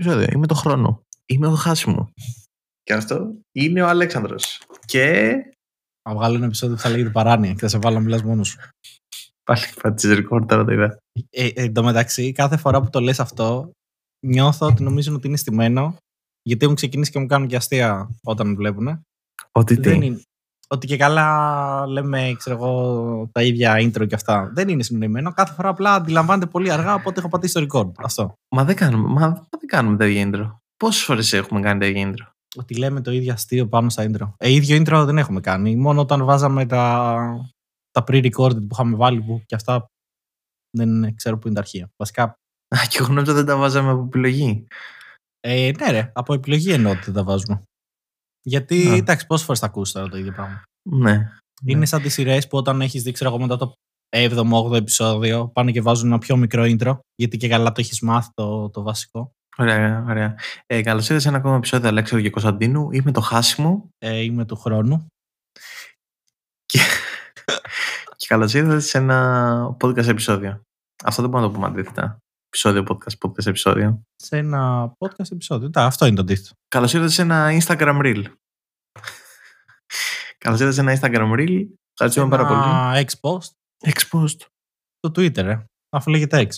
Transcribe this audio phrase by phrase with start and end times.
[0.00, 0.28] επεισόδιο.
[0.32, 1.02] Είμαι το χρόνο.
[1.26, 2.12] Είμαι το χάσιμο.
[2.82, 4.60] Και αυτό είναι ο Αλέξανδρος.
[4.84, 5.34] Και.
[6.02, 8.48] Θα βγάλω ένα επεισόδιο που θα λέγεται παράνοια και θα σε βάλω να μιλάς μόνος
[8.48, 8.58] σου.
[9.44, 10.98] Πάλι πατήσει ρεκόρ τώρα το είδα.
[11.30, 13.70] Ε, ε, εν τω μεταξύ, κάθε φορά που το λες αυτό,
[14.26, 15.96] νιώθω ότι νομίζουν ότι είναι στημένο,
[16.42, 19.02] γιατί έχουν ξεκινήσει και μου κάνουν και αστεία όταν με βλέπουν.
[19.52, 20.20] Ότι τι; Δεν είναι.
[20.72, 24.50] Ότι και καλά λέμε, ξέρω εγώ, τα ίδια intro και αυτά.
[24.54, 25.32] Δεν είναι συνοημένο.
[25.32, 27.92] Κάθε φορά απλά αντιλαμβάνεται πολύ αργά, οπότε έχω πατήσει το record.
[27.96, 28.34] Αυτό.
[28.54, 30.58] Μα δεν κάνουμε, μα δεν κάνουμε τέτοια intro.
[30.76, 34.32] Πόσες φορές έχουμε κάνει τέτοια intro; Ότι λέμε το ίδιο αστείο πάνω στα intro.
[34.36, 35.76] Ε, ίδιο intro δεν έχουμε κάνει.
[35.76, 37.14] Μόνο όταν βάζαμε τα,
[37.90, 39.86] τα pre-recorded που είχαμε βάλει που και αυτά
[40.76, 41.90] δεν ξέρω που είναι τα αρχεία.
[41.96, 42.22] Βασικά.
[42.76, 44.66] Α, και εγώ νόμιζα δεν τα βάζαμε από επιλογή.
[45.40, 47.62] Ε, ναι, ρε, από επιλογή εννοώ ότι δεν τα βάζουμε.
[48.42, 48.94] Γιατί, Α.
[48.94, 50.62] εντάξει, πόσες φορές θα ακούσεις τώρα το ίδιο πράγμα.
[50.90, 51.28] Ναι.
[51.64, 53.72] Είναι σαν τις σειρές που όταν έχεις δει, ξέρω εγώ, μετά το
[54.16, 58.28] 7ο-8ο επεισόδιο, πάνε και βάζουν ένα πιο μικρό intro, γιατί και καλά το έχεις μάθει
[58.34, 59.30] το, το βασικό.
[59.56, 60.34] Ωραία, ωραία.
[60.66, 62.90] Ε, Καλώς ήρθατε σε ένα ακόμα επεισόδιο Αλέξανδρου και Κωνσταντίνου.
[62.92, 65.06] Είμαι το χάσιμο Ε, είμαι του χρόνου.
[66.66, 66.78] και,
[68.16, 70.60] και καλώς ήρθατε σε ένα podcast επεισόδιο.
[71.04, 72.18] Αυτό δεν μπορούμε να το πούμε αντίθετα.
[72.46, 74.02] Επεισόδιο, podcast, podcast επεισόδιο.
[74.22, 75.70] Σε ένα podcast επεισόδιο.
[75.70, 76.50] Τα, αυτό είναι το αντίθετο.
[76.68, 78.24] Καλώς ήρθατε σε ένα Instagram Reel.
[80.38, 81.66] Καλώς ήρθατε σε ένα Instagram Reel.
[81.92, 82.60] Ευχαριστούμε πάρα πολύ.
[82.60, 83.50] Ένα ex-post.
[83.90, 84.46] Exposed.
[84.98, 85.64] Το Twitter, ε.
[85.96, 86.56] Αφού λέγεται ex.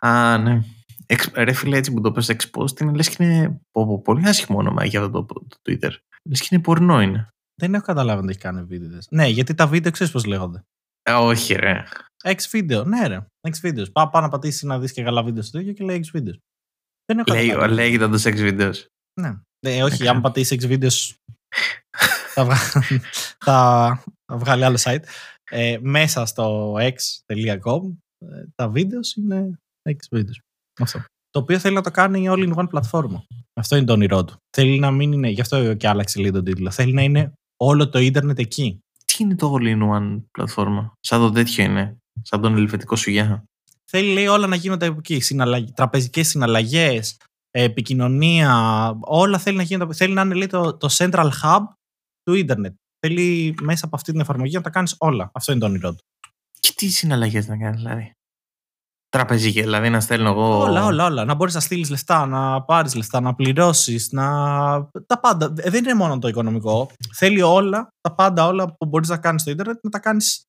[0.00, 0.62] Α, ναι.
[1.06, 4.28] Εξ, ρε φίλε, έτσι που το πες exposed είναι λες και είναι πω, πω, πολύ
[4.28, 5.90] άσχημο όνομα για αυτό το, το Twitter.
[6.28, 7.28] Λες και είναι πορνό είναι.
[7.54, 8.98] Δεν έχω καταλάβει αν το έχει κάνει βίντεο.
[9.10, 10.62] Ναι, γιατί τα βίντεο ξέρεις πώς λέγονται.
[11.02, 11.84] Ε, όχι ρε.
[12.24, 12.84] Ex video.
[12.86, 13.26] Ναι, ρε.
[13.48, 13.92] Ex videos.
[13.92, 16.36] Πάω πάνω να πατήσεις να δεις και καλά βίντεο στο ίδιο και λέει ex videos.
[17.10, 17.74] Δεν έχω Λέει, καταλάβει.
[17.74, 18.74] λέγεται το sex videos.
[19.20, 19.34] Ναι.
[19.60, 20.10] Ε, όχι, Έκανε.
[20.10, 21.14] αν πατήσει ex videos.
[22.34, 22.56] θα, βγα-
[23.38, 24.02] θα,
[24.32, 25.02] θα βγάλει άλλο site.
[25.50, 27.80] Ε, μέσα στο x.com
[28.18, 29.58] ε, τα βίντεο είναι
[29.88, 30.38] ex videos.
[30.80, 30.98] Αυτό.
[31.30, 33.24] Το οποίο θέλει να το κάνει all in one πλατφόρμα.
[33.60, 34.36] Αυτό είναι το όνειρό του.
[34.56, 36.70] Θέλει να μην είναι, γι' αυτό και άλλαξε λίγο τον τίτλο.
[36.70, 38.78] Θέλει να είναι όλο το ίντερνετ εκεί.
[39.04, 41.96] Τι είναι το all-in-one πλατφόρμα; Σαν το τέτοιο είναι.
[42.22, 43.44] Σαν τον ελβετικό σουγιά.
[43.90, 45.20] Θέλει λέει όλα να γίνονται από εκεί.
[45.20, 45.64] Συναλλαγ...
[45.74, 47.16] Τραπεζικές συναλλαγές,
[47.50, 48.52] ε, επικοινωνία,
[49.00, 49.84] όλα θέλει να γίνονται.
[49.84, 51.60] από- Θέλει να είναι λέει, το, το central hub
[52.22, 52.74] του ίντερνετ.
[53.06, 55.30] Θέλει μέσα από αυτή την εφαρμογή να τα κάνεις όλα.
[55.34, 56.02] Αυτό είναι το όνειρό του.
[56.60, 58.12] Και τι συναλλαγές να κάνεις δηλαδή;
[59.08, 60.58] Τραπεζική, δηλαδή να στέλνω εγώ.
[60.58, 61.24] Όλα, όλα, όλα.
[61.24, 64.24] Να μπορείς να στείλεις λεφτά, να πάρεις λεφτά, να πληρώσεις, να...
[65.06, 65.52] Τα πάντα.
[65.56, 66.90] Ε, Δεν είναι μόνο το οικονομικό.
[67.16, 70.42] Θέλει όλα, τα πάντα όλα που μπορείς να κάνεις στο ίντερνετ, να τα κάνεις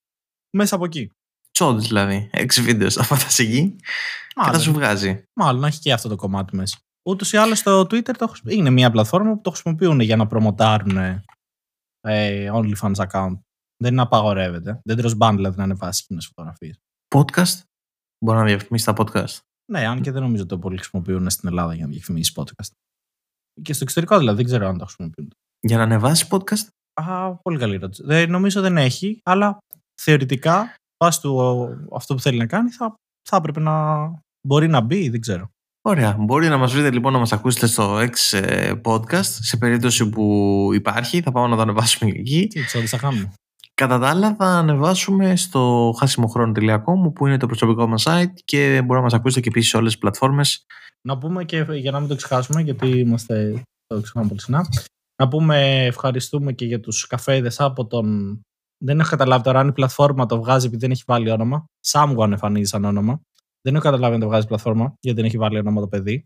[0.57, 1.11] μέσα από εκεί.
[1.51, 2.29] Τσόντς δηλαδή.
[2.31, 2.93] Έξι βίντεος.
[2.93, 4.61] Θα πατάς εκεί και θα Μάλλον.
[4.61, 5.23] σου βγάζει.
[5.39, 6.77] Μάλλον έχει και αυτό το κομμάτι μέσα.
[7.09, 10.27] Ούτως ή άλλως το Twitter το χρησι- είναι μια πλατφόρμα που το χρησιμοποιούν για να
[10.27, 10.97] προμοτάρουν
[12.01, 13.39] ε, OnlyFans account.
[13.83, 14.79] Δεν απαγορεύεται.
[14.83, 16.77] Δεν τρως ban δηλαδή να ανεβάσει κοινέ φωτογραφίες.
[17.15, 17.61] Podcast;
[18.25, 19.37] Μπορώ να διαφημίσεις τα podcast;
[19.71, 22.69] Ναι, αν και δεν νομίζω ότι το πολύ χρησιμοποιούν στην Ελλάδα για να διαφημίσεις podcast.
[23.61, 25.33] Και στο εξωτερικό δηλαδή δεν ξέρω αν το χρησιμοποιούν.
[25.59, 28.03] Για να ανεβάσεις podcast; Α, πολύ καλή ερώτηση.
[28.05, 29.57] Δεν, νομίζω δεν έχει, αλλά
[30.01, 30.73] θεωρητικά
[31.03, 31.39] βάσει του
[31.95, 32.95] αυτό που θέλει να κάνει θα,
[33.29, 33.73] θα έπρεπε να
[34.47, 35.49] μπορεί να μπει, δεν ξέρω.
[35.83, 36.15] Ωραία.
[36.19, 40.69] Μπορεί να μας βρείτε λοιπόν να μας ακούσετε στο X ε, podcast σε περίπτωση που
[40.73, 41.21] υπάρχει.
[41.21, 42.47] Θα πάμε να το ανεβάσουμε εκεί.
[42.47, 43.33] Τι τσόντι θα κάνουμε.
[43.73, 48.97] Κατά τα άλλα θα ανεβάσουμε στο χάσιμοχρόνο.com που είναι το προσωπικό μας site και μπορεί
[48.99, 50.65] να μας ακούσετε και επίσης σε όλες τις πλατφόρμες.
[51.07, 54.67] Να πούμε και για να μην το ξεχάσουμε, γιατί είμαστε, το ξεχνάμε πολύ συχνά.
[55.21, 58.39] Να πούμε ευχαριστούμε και για τους καφέδες από τον...
[58.83, 61.65] Δεν έχω καταλάβει τώρα αν η πλατφόρμα το βγάζει επειδή δεν έχει βάλει όνομα.
[61.91, 63.21] Someone εμφανίζει σαν όνομα.
[63.61, 66.25] Δεν έχω καταλάβει αν το βγάζει η πλατφόρμα γιατί δεν έχει βάλει όνομα το παιδί.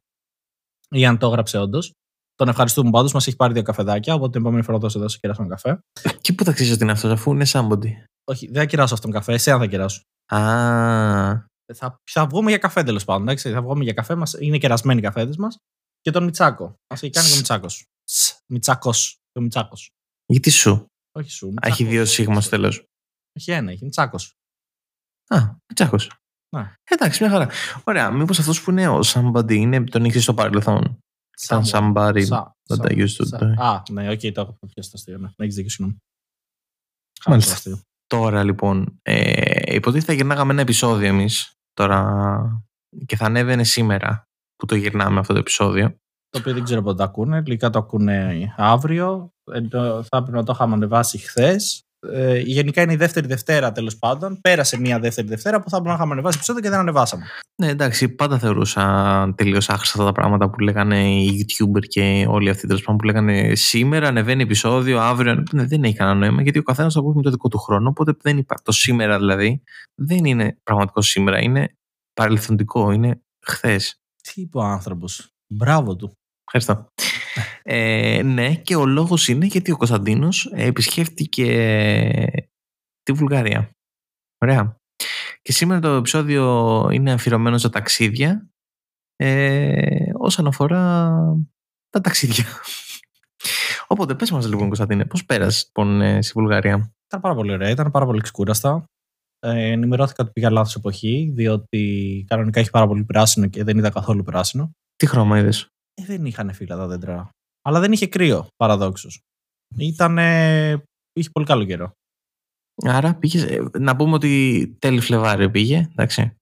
[0.90, 1.92] Ή αν το έγραψε όντως.
[2.36, 3.14] Τον ευχαριστούμε πάντως.
[3.14, 4.14] Μας έχει πάρει δύο καφεδάκια.
[4.14, 5.80] Οπότε την επόμενη φορά θα σε δώσω κεράσω ένα καφέ.
[6.22, 7.92] Και πού θα ξέρεις ότι είναι αυτός αφού είναι somebody.
[8.24, 9.34] Όχι, δεν θα κεράσω αυτόν τον καφέ.
[9.34, 10.02] Εσένα θα κεράσω.
[10.26, 10.38] Α,
[11.74, 13.22] Θα, θα βγούμε για καφέ τέλος πάντων.
[13.22, 13.52] Εντάξει.
[13.52, 14.34] Θα βγούμε για καφέ μας.
[14.40, 15.58] Είναι κερασμένοι οι καφέδες μας.
[16.02, 16.76] Και τον Μιτσάκο.
[16.90, 17.86] Μας έχει κάνει και ο Μιτσάκος.
[18.48, 19.18] Μιτσάκος.
[19.40, 19.90] Ο Μιτσάκος.
[20.26, 21.46] γιατί σου; Όχι σου.
[21.46, 21.80] Α, Μιτσάκος.
[21.80, 22.86] Έχει δύο σίγμα στο τέλος.
[23.32, 24.18] Έχει ένα, έχει Μιτσάκο.
[25.28, 26.12] Α, Τσάκος.
[26.56, 26.74] Ναι.
[26.84, 27.50] Εντάξει, μια χαρά.
[27.84, 31.00] Ωραία, μήπως αυτός που είναι ο somebody είναι, τον είχες στο παρελθόν.
[31.44, 32.28] Ήταν somebody
[32.68, 33.54] that I used to do.
[33.58, 35.18] Α, ναι, οκ, το έχω πιάσει το αστείο.
[35.18, 36.00] Ναι, έχεις δίκιο, συγγνώμη.
[37.26, 37.52] Μάλιστα.
[37.52, 37.80] Χάλασε το αστείο.
[38.08, 42.64] Τώρα λοιπόν, ε, υποτίθεται θα γυρνάγαμε ένα επεισόδιο εμείς τώρα
[43.06, 44.24] και θα ανέβαινε σήμερα
[44.56, 45.90] που το γυρνάμε αυτό το επεισόδιο.
[46.30, 47.38] Το οποίο δεν ξέρω πότε το ακούνε.
[47.38, 49.35] Λογικά το ακούνε αύριο.
[49.54, 51.80] Ε, το- θα έπρεπε να το είχαμε ανεβάσει χθες.
[52.12, 54.42] Ε, γενικά είναι η δεύτερη Δευτέρα τέλος πάντων.
[54.42, 57.26] Πέρασε μια δεύτερη Δευτέρα που θα έπρεπε να είχαμε ανεβάσει επεισόδιο και δεν ανεβάσαμε.
[57.62, 62.50] Ναι, εντάξει, πάντα θεωρούσα τελείως άχρηστα αυτά τα πράγματα που λέγανε οι YouTuber και όλοι
[62.50, 65.44] αυτοί τέλος πάντων που λέγανε σήμερα ανεβαίνει επεισόδιο, αύριο.
[65.52, 67.90] Ναι, δεν έχει κανένα νόημα γιατί ο καθένας το ακούει με το δικό του χρόνο.
[67.90, 68.64] Οπότε δεν υπάρχει.
[68.64, 69.62] Το σήμερα δηλαδή
[69.96, 71.76] δεν είναι πραγματικό σήμερα, είναι
[72.14, 73.96] παρελθοντικό, είναι χθες.
[74.22, 75.28] Τι είπε ο άνθρωπος.
[75.54, 76.12] Μπράβο του.
[76.46, 76.94] Ευχαριστώ.
[77.64, 81.48] Ε, ναι, και ο λόγος είναι γιατί ο Κωνσταντίνος επισκέφτηκε
[83.04, 83.70] τη Βουλγαρία.
[84.44, 84.78] Ωραία.
[85.42, 88.50] Και σήμερα το επεισόδιο είναι αφιερωμένο στα ταξίδια
[89.16, 91.12] ε, όσον αφορά
[91.90, 92.46] τα ταξίδια.
[93.88, 97.70] Οπότε πες μας λοιπόν Κωνσταντίνε, πώς πέρασες λοιπόν ε, στη Βουλγαρία; Ήταν πάρα πολύ ωραία,
[97.70, 98.86] ήταν πάρα πολύ ξεκούραστα.
[99.40, 103.90] Ε, ενημερώθηκα ότι πήγα λάθος εποχή, διότι κανονικά έχει πάρα πολύ πράσινο και δεν είδα
[103.90, 104.72] καθόλου πράσινο.
[104.96, 105.68] Τι χρώμα είδες;
[106.02, 107.30] Ε, δεν είχαν φύλλα τα δέντρα.
[107.62, 109.22] Αλλά δεν είχε κρύο, παραδόξως.
[109.78, 110.18] Ήταν.
[111.14, 111.92] είχε πολύ καλό καιρό.
[112.84, 113.44] Άρα πήγες.
[113.44, 116.36] Ε, να πούμε ότι τέλη Φλεβάριο πήγε, εντάξει.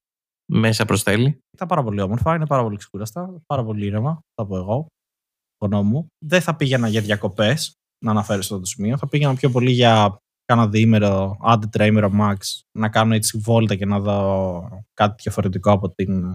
[0.51, 1.39] Μέσα προς τέλη.
[1.53, 4.87] Ήταν πάρα πολύ όμορφα, είναι πάρα πολύ ξεκούραστα, πάρα πολύ ήρεμα, θα πω εγώ.
[5.83, 6.07] μου.
[6.25, 7.73] Δεν θα πήγαινα για διακοπές,
[8.05, 8.97] να αναφέρω στο το σημείο.
[8.97, 12.35] Θα πήγαινα πιο πολύ για κάνα διήμερο, άντε τρέιμερο max,
[12.77, 16.25] να κάνω έτσι βόλτα και να δω κάτι διαφορετικό από την,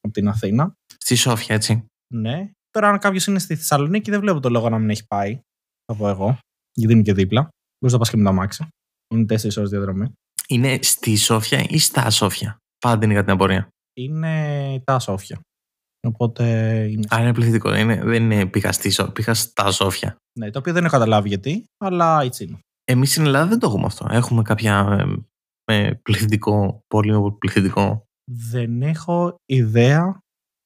[0.00, 0.74] από την Αθήνα.
[0.98, 1.86] Στη Σόφια, έτσι.
[2.14, 2.50] Ναι.
[2.74, 5.40] Τώρα, αν κάποιος είναι στη Θεσσαλονίκη, δεν βλέπω το λόγο να μην έχει πάει.
[5.84, 6.38] Θα πω εγώ.
[6.72, 7.48] Γιατί είμαι και δίπλα.
[7.78, 8.66] Μπορείς να πας και με τα μάξι.
[9.14, 10.12] Είναι τέσσερις ώρες διαδρομή.
[10.48, 13.68] Είναι στη Σόφια ή στα Σόφια; Πάντα είναι για την απορία.
[13.92, 15.40] Είναι τα Σόφια.
[16.06, 16.44] Οπότε
[16.90, 17.06] είναι.
[17.14, 17.74] Α, είναι πληθυντικό.
[17.74, 20.16] Είναι, δεν είναι πήγα, στη Σόφια, πήγα στα Σόφια.
[20.38, 22.58] Ναι, το οποίο δεν έχω καταλάβει γιατί, αλλά έτσι είναι.
[22.84, 24.06] Εμείς στην Ελλάδα δεν το έχουμε αυτό.
[24.10, 25.04] Έχουμε κάποια
[25.64, 28.04] ε, πληθυντικό, πολύ πληθυντικό.
[28.30, 30.18] Δεν έχω ιδέα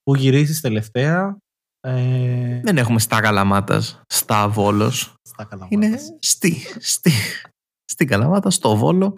[0.03, 1.37] που γυρίσεις τελευταία.
[1.81, 2.59] Ε...
[2.63, 5.13] Δεν έχουμε στα Καλαμάτας, στα Βόλος.
[5.21, 5.71] Στα Καλαμάτας.
[5.71, 7.11] Είναι στη, στη,
[7.85, 9.17] στην Καλαμάτα, στο Βόλο,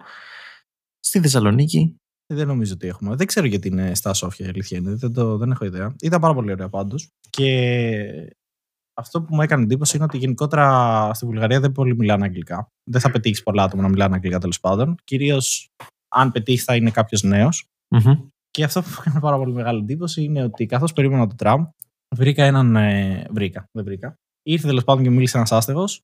[1.00, 1.96] στη Θεσσαλονίκη.
[2.28, 3.16] Ε, δεν νομίζω ότι έχουμε.
[3.16, 4.96] Δεν ξέρω γιατί είναι στα Σόφια, η αλήθεια είναι.
[4.96, 5.96] Δεν, το, δεν έχω ιδέα.
[6.02, 7.08] Ήταν πάρα πολύ ωραία πάντως.
[7.30, 8.36] Και
[8.94, 12.68] αυτό που μου έκανε εντύπωση είναι ότι γενικότερα στη Βουλγαρία δεν πολύ μιλάνε αγγλικά.
[12.90, 14.96] Δεν θα πετύχεις πολλά άτομα να μιλάνε αγγλικά τέλος πάντων.
[15.04, 15.68] Κυρίως
[16.16, 17.24] αν πετύχει θα είναι κάποιος
[18.52, 21.66] Και αυτό που μου έκανε πάρα πολύ μεγάλη εντύπωση είναι ότι καθώς περίμενα το τραμ,
[22.16, 22.76] βρήκα έναν.
[22.76, 24.16] Ε, βρήκα, δεν βρήκα.
[24.44, 26.02] Ήρθε τέλος πάντων και μίλησε ένας άστεγος,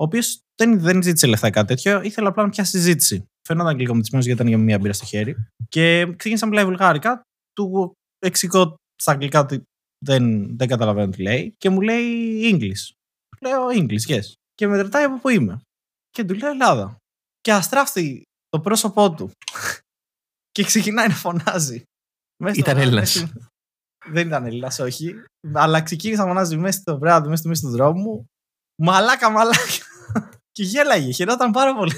[0.00, 3.24] ο οποίος δεν, δεν ζήτησε λεφτά ή κάτι τέτοιο, ήθελε απλά να πιάσει συζήτηση.
[3.48, 5.36] Φαίνονταν αγγλικομετρισμένο γιατί ήταν για μία μπύρα στο χέρι.
[5.68, 7.22] Και ξεκίνησα να μιλάει βουλγάρικα.
[7.52, 9.62] Του εξηγώ στα αγγλικά ότι
[10.04, 11.54] δεν, δεν καταλαβαίνω τι λέει.
[11.58, 12.92] Και μου λέει English.
[13.40, 14.32] Λέω English, yes.
[14.54, 15.60] Και με ρωτάει από πού είμαι.
[16.10, 16.96] Και του λέω Ελλάδα.
[17.40, 19.30] Και αστράφτει το πρόσωπό του.
[20.54, 21.82] και ξεκινάει να φωνάζει.
[22.54, 23.26] Ήταν Έλληνας.
[24.12, 25.14] Δεν ήταν Έλληνα, όχι.
[25.52, 28.26] Αλλά ξεκίνησε να φωνάζει μέσα στο βράδυ, μέσα στο μέση του δρόμου.
[28.82, 29.62] Μαλάκα, μαλάκα.
[30.52, 31.92] και γέλαγε, χαιρόταν πάρα πολύ.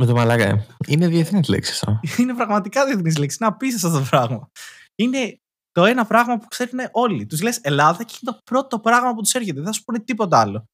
[0.00, 0.44] Με το μαλάκα.
[0.44, 0.66] Ε.
[0.86, 2.00] Είναι διεθνής λέξη αυτό.
[2.22, 3.36] Είναι πραγματικά διεθνής λέξη.
[3.40, 4.50] Είναι απίστευτο αυτό το πράγμα.
[4.94, 5.38] Είναι
[5.70, 7.26] το ένα πράγμα που ξέρουν όλοι.
[7.26, 9.56] Τους λες Ελλάδα και είναι το πρώτο πράγμα που τους έρχεται.
[9.56, 10.64] Δεν θα σου πούνε τίποτα άλλο.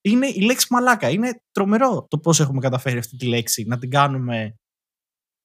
[0.00, 1.10] Είναι η λέξη μαλάκα.
[1.10, 4.54] Είναι τρομερό το πώς έχουμε καταφέρει αυτή τη λέξη να την κάνουμε.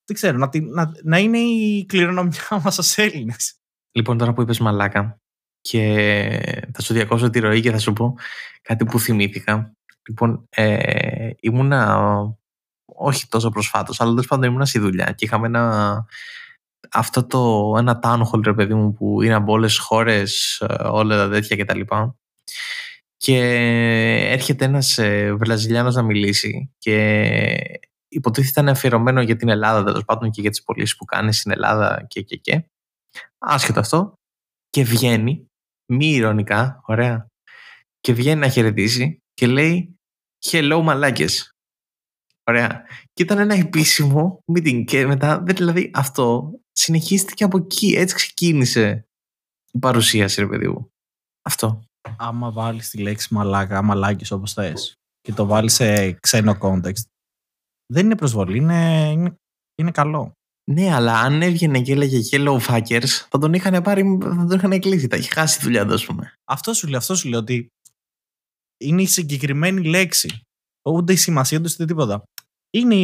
[0.05, 3.60] Δεν ξέρω, να, να, να είναι η κληρονομιά μας ως Έλληνες.
[3.91, 5.21] Λοιπόν, τώρα που είπες μαλάκα,
[5.61, 8.15] και θα σου διακόψω τη ροή και θα σου πω
[8.61, 9.73] κάτι που θυμήθηκα.
[10.07, 11.99] Λοιπόν, ε, ήμουνα
[12.85, 16.05] όχι τόσο προσφάτως, αλλά τέλος πάντων ήμουνα στη δουλειά και είχαμε ένα,
[16.91, 20.83] αυτό το ένα town hall, ρε παιδί μου, που είναι από όλες τις χώρες, ε,
[20.83, 21.79] όλα τα τέτοια κτλ.
[21.79, 21.85] Και,
[23.17, 23.37] και
[24.31, 27.45] έρχεται ένας ε, Βραζιλιάνος να μιλήσει και
[28.07, 31.51] υποτίθεται ήταν αφιερωμένο για την Ελλάδα τέλος πάντων και για τις πωλήσεις που κάνει στην
[31.51, 32.65] Ελλάδα και και και.
[33.37, 34.13] Άσχετο αυτό.
[34.69, 35.45] Και βγαίνει
[35.85, 37.27] μη ηρωνικά, ωραία.
[37.99, 39.95] Και βγαίνει να χαιρετήσει και λέει
[40.45, 41.51] Hello μαλάκες.
[42.43, 42.85] Ωραία.
[43.13, 47.95] Και ήταν ένα επίσημο meeting και μετά, δηλαδή αυτό συνεχίστηκε από εκεί.
[47.95, 49.07] Έτσι ξεκίνησε
[49.71, 50.91] η παρουσίαση, ρε παιδί μου.
[51.41, 51.83] Αυτό.
[52.17, 57.03] Άμα βάλεις τη λέξη μαλάκα, μαλάκες όπως θες και το βάλεις σε ξένο context,
[57.85, 59.35] δεν είναι προσβολή, είναι, είναι,
[59.75, 60.31] είναι καλό.
[60.71, 64.79] Ναι, αλλά αν έβγαινε και έλεγε Hello Fuckers, θα τον είχαν πάρει, θα τον είχαν
[64.79, 65.07] κλείσει.
[65.07, 66.33] Θα έχει χάσει τη δουλειά του, ας πούμε.
[66.45, 67.67] Αυτό σου λέω, αυτό σου λέω ότι
[68.77, 70.41] είναι η συγκεκριμένη λέξη.
[70.89, 72.23] Ούτε η σημασία του, ούτε τίποτα.
[72.73, 72.95] Είναι,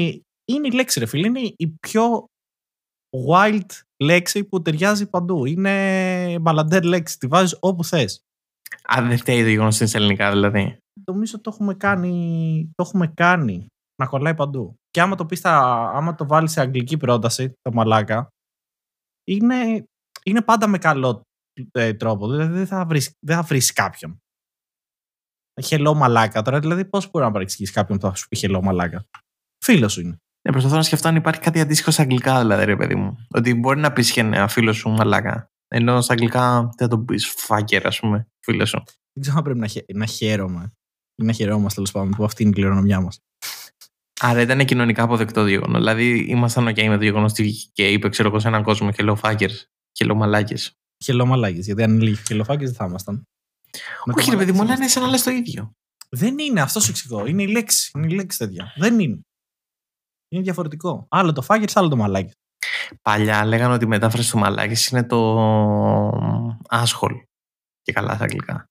[0.46, 1.28] είναι η λέξη, ρε φίλε.
[1.28, 2.26] Είναι η πιο
[3.30, 3.66] wild
[4.04, 5.46] λέξη που ταιριάζει παντού.
[5.46, 7.18] Είναι μπαλαντέρ λέξη.
[7.20, 8.22] Τη βάζεις όπου θες.
[8.84, 10.78] Αν δεν φταίει το γεγονός στην ελληνικά, δηλαδή.
[11.06, 12.72] Νομίζω το έχουμε κάνει.
[12.76, 14.76] Το έχουμε κάνει να κολλάει παντού.
[14.98, 18.30] Και άμα το, πεις άμα το βάλεις σε αγγλική πρόταση, το μαλάκα,
[19.28, 19.88] είναι,
[20.24, 21.22] είναι πάντα με καλό
[21.72, 22.30] ε, τρόπο.
[22.30, 24.22] Δηλαδή δεν θα βρεις, δεν θα βρεις κάποιον.
[25.64, 29.06] Χελό μαλάκα τώρα, δηλαδή πώς μπορεί να παρεξηγήσεις κάποιον που θα σου πει χελό μαλάκα;
[29.64, 30.18] Φίλος σου είναι.
[30.42, 33.28] Ναι, προσπαθώ να σκεφτώ αν υπάρχει κάτι αντίστοιχο στα αγγλικά, δηλαδή, ρε παιδί μου.
[33.30, 35.52] Ότι μπορεί να πεις ένα φίλο σου μαλάκα.
[35.68, 38.84] Ενώ στα αγγλικά δεν θα το πεις φάκερ, ας πούμε, φίλο σου.
[38.86, 39.86] Δεν ξέρω αν πρέπει να, χε...
[39.94, 40.74] να χαίρομαι.
[41.16, 43.20] Ή να χαιρόμαστε τέλος πάντων που αυτή είναι η κληρονομιά μας.
[44.20, 45.78] Άρα ήταν κοινωνικά αποδεκτό το γεγονός.
[45.78, 49.04] Δηλαδή, ήμασταν OK με το γεγονός ότι και είπε, ξέρω εγώ, σε έναν κόσμο και
[49.04, 50.74] λέω fuckers και λέω μαλάκες.
[51.04, 51.60] Χελομαλάκε.
[51.60, 53.24] Γιατί αν έλεγε χελοφάκε δεν θα ήμασταν.
[54.06, 55.72] Με το Όχι, ρε παιδί μου, μαλάκες αλλά είναι σαν να λες το ίδιο.
[56.10, 57.26] Δεν είναι, αυτό σου εξηγώ.
[57.26, 57.92] Είναι η λέξη.
[57.96, 58.74] Είναι η λέξη τέτοια.
[58.76, 59.20] Δεν είναι.
[60.30, 61.08] Είναι διαφορετικό.
[61.10, 62.32] Άλλο το φάκερ, άλλο το μαλάκι.
[63.02, 65.20] Παλιά λέγανε ότι η μετάφραση του μαλάκι είναι το
[66.70, 67.14] άσχολ.
[67.82, 68.66] Και καλά στα αγγλικά.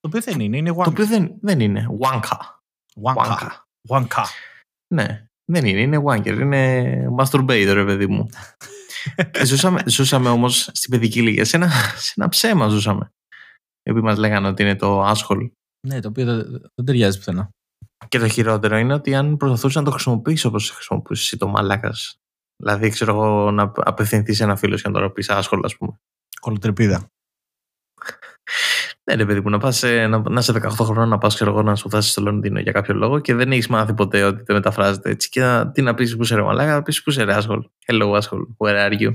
[0.00, 0.86] Το οποίο δεν είναι, είναι Το wanka.
[0.86, 1.86] οποίο δεν, δεν είναι.
[2.00, 2.36] Wanka.
[3.02, 3.26] Wanka.
[3.26, 3.48] Wanka.
[3.88, 4.24] Wanka.
[4.92, 5.80] Ναι, δεν είναι.
[5.80, 6.38] Είναι wanker.
[6.40, 8.28] Είναι masturbator, ρε παιδί μου.
[9.32, 11.44] Και ζούσαμε, ζούσαμε όμως στην παιδική ηλικία.
[11.44, 13.12] Σε ένα, σε ένα ψέμα ζούσαμε.
[13.82, 15.50] Οι οποίοι μας λέγανε ότι είναι το άσχολ.
[15.86, 17.50] Ναι, το οποίο δεν, δεν ταιριάζει πουθενά.
[18.08, 22.16] Και το χειρότερο είναι ότι αν προσπαθούσες να το χρησιμοποιήσεις όπως χρησιμοποιούσες εσύ το μαλάκας.
[22.62, 25.92] Δηλαδή, ξέρω εγώ, να απευθυνθείς σε ένα φίλο και να το πει άσχολο, ας πούμε.
[26.40, 27.06] Κολοτρεπίδα.
[29.10, 31.50] Ναι, ρε παιδί μου, να, πας, σε- να, να είσαι 18 χρονών να πας, ξέρω
[31.50, 34.56] εγώ, να σπουδάσει στο Λονδίνο για κάποιο λόγο και δεν έχεις μάθει ποτέ ότι δεν
[34.56, 35.28] μεταφράζεται έτσι.
[35.28, 37.70] Και να, τι να πεις που είσαι ρε μαλάκα, να πεις που είσαι ρε άσχολο.
[37.86, 38.46] Hello, asshole.
[38.58, 39.12] Where are you?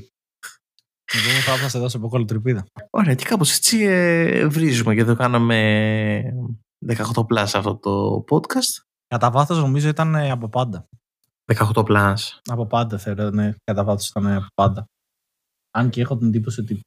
[1.13, 2.65] Εγώ θα θα σε δώσω από κολοτρεπίδα.
[2.89, 6.21] Ωραία, και κάπως έτσι ε, βρίζουμε και το κάναμε
[6.87, 8.83] 18 plus αυτό το podcast.
[9.07, 10.87] Κατά βάθος νομίζω ήταν ε, από πάντα.
[11.53, 12.13] 18 plus.
[12.45, 13.53] Από πάντα θεωρώ, ναι.
[13.63, 14.85] Κατά βάθος ήταν ε, από πάντα.
[15.71, 16.79] Αν και έχω την εντύπωση ότι.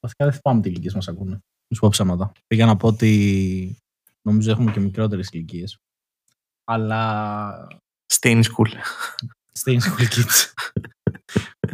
[0.00, 1.38] Βασικά δεν θυμάμαι τι ηλικίες μας ακούνε.
[1.68, 2.32] Μη σου πω ψέματα.
[2.46, 3.76] Πήγα να πω ότι
[4.22, 5.76] νομίζω έχουμε και μικρότερες ηλικίες.
[6.64, 7.66] Αλλά
[8.12, 8.68] Stay in school.
[9.64, 10.52] stay in school kids.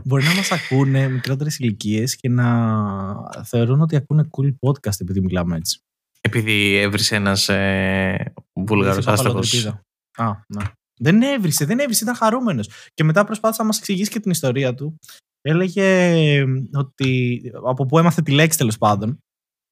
[0.05, 5.57] Μπορεί να μας ακούνε μικρότερες ηλικίες και να θεωρούν ότι ακούνε cool podcast επειδή μιλάμε
[5.57, 5.79] έτσι.
[6.21, 9.51] Επειδή έβρισε ένας ε, βούλγαρος Είσαι άστεγος.
[9.51, 9.81] παπαλοτρυπίδα.
[10.17, 10.65] Α, ναι.
[11.01, 12.69] Δεν έβρισε, δεν έβρισε, ήταν χαρούμενος.
[12.95, 14.99] Και μετά προσπάθησε να μας εξηγήσει και την ιστορία του.
[15.41, 19.19] Έλεγε ότι, από πού έμαθε τη λέξη τέλος πάντων,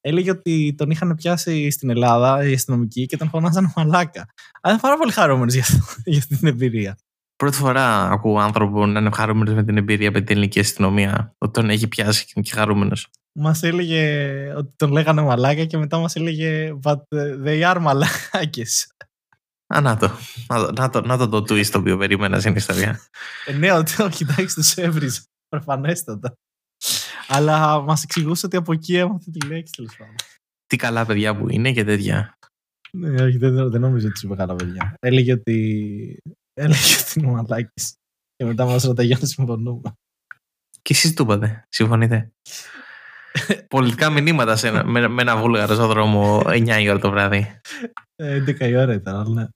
[0.00, 4.26] έλεγε ότι τον είχαν πιάσει στην Ελλάδα οι αστυνομικοί και τον φωνάζανε μαλάκα.
[4.60, 6.98] Αλλά είναι πάρα πολύ χαρούμενος για, αυτό- για αυτή την εμπειρία.
[7.36, 11.34] Πρώτη φορά ακούω άνθρωπο να είναι χαρούμενος με την εμπειρία με την ελληνική αστυνομία.
[11.38, 13.08] Ότι τον έχει πιάσει και είναι και χαρούμενος.
[13.38, 16.96] Μας έλεγε ότι τον λέγανε μαλάκα και μετά μας έλεγε But
[17.44, 18.92] they are μαλάκες.
[19.74, 20.10] Α, να το.
[20.48, 23.00] Να το, να το, να το, το twist το οποίο περίμενα στην ιστορία.
[23.46, 25.20] Ε, ναι, ότι όχι, εντάξει, του έβριζε.
[25.48, 26.34] Προφανέστατα.
[27.32, 30.14] Αλλά μας εξηγούσε ότι από εκεί έμαθε τη λέξη τέλος πάντων.
[30.66, 32.38] Τι καλά παιδιά που είναι και τέτοια.
[32.92, 34.94] Ναι, όχι, δεν, δεν νομίζω ότι σου είπε καλά παιδιά.
[35.00, 36.18] Έλεγε ότι.
[36.54, 37.82] Έλεγε ότι είναι μαλάκι.
[38.36, 39.92] Και μετά μας ρωτάει για να συμφωνούμε.
[40.82, 41.64] Και εσείς το είπατε.
[41.68, 42.32] Συμφωνείτε;
[43.74, 47.60] Πολιτικά μηνύματα σε ένα, με, με ένα βούλγαρο στο δρόμο 9 η ώρα το βράδυ.
[48.16, 49.46] Ε, 11 η ώρα ήταν, αλλά ναι.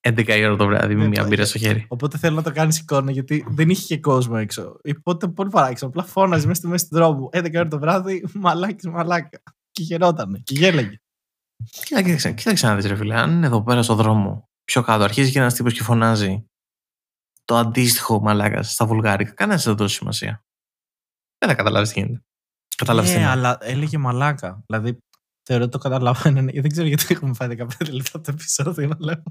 [0.00, 1.86] 11 η ώρα το βράδυ με Ναι, μια το- μπύρα στο χέρι.
[1.88, 4.76] Οπότε θέλω να το κάνεις εικόνα γιατί δεν είχε και κόσμο έξω.
[4.98, 5.90] Οπότε πολύ παράξενο.
[5.90, 7.28] Απλά φώναζε μέσα στη μέση του δρόμου.
[7.32, 9.42] 11 ώρα το βράδυ, μαλάκι, μαλάκα.
[9.70, 10.38] Και χαιρότανε.
[10.44, 10.96] Και γέλαγε.
[11.84, 13.14] Κοίτα, κοίταξε, κοίταξε να δεις ρε φίλε.
[13.18, 16.44] Αν είναι εδώ πέρα στο δρόμο, πιο κάτω, αρχίζει και ένας τύπος και φωνάζει
[17.44, 19.30] το αντίστοιχο μαλάκας στα βουλγάρικα.
[19.32, 20.42] Κανένας δεν θα δώσει σημασία.
[21.38, 22.22] Δεν θα καταλάβεις τι γίνεται.
[22.76, 23.30] Κατάλαβες τι Ναι, είναι.
[23.30, 24.62] αλλά έλεγε μαλάκα.
[24.66, 24.98] Δηλαδή,
[25.48, 26.52] θεωρώ ότι το καταλαβαίνανε.
[26.60, 29.22] Δεν ξέρω γιατί έχουμε φάει 15 λεπτά από το επεισόδιο να λέμε.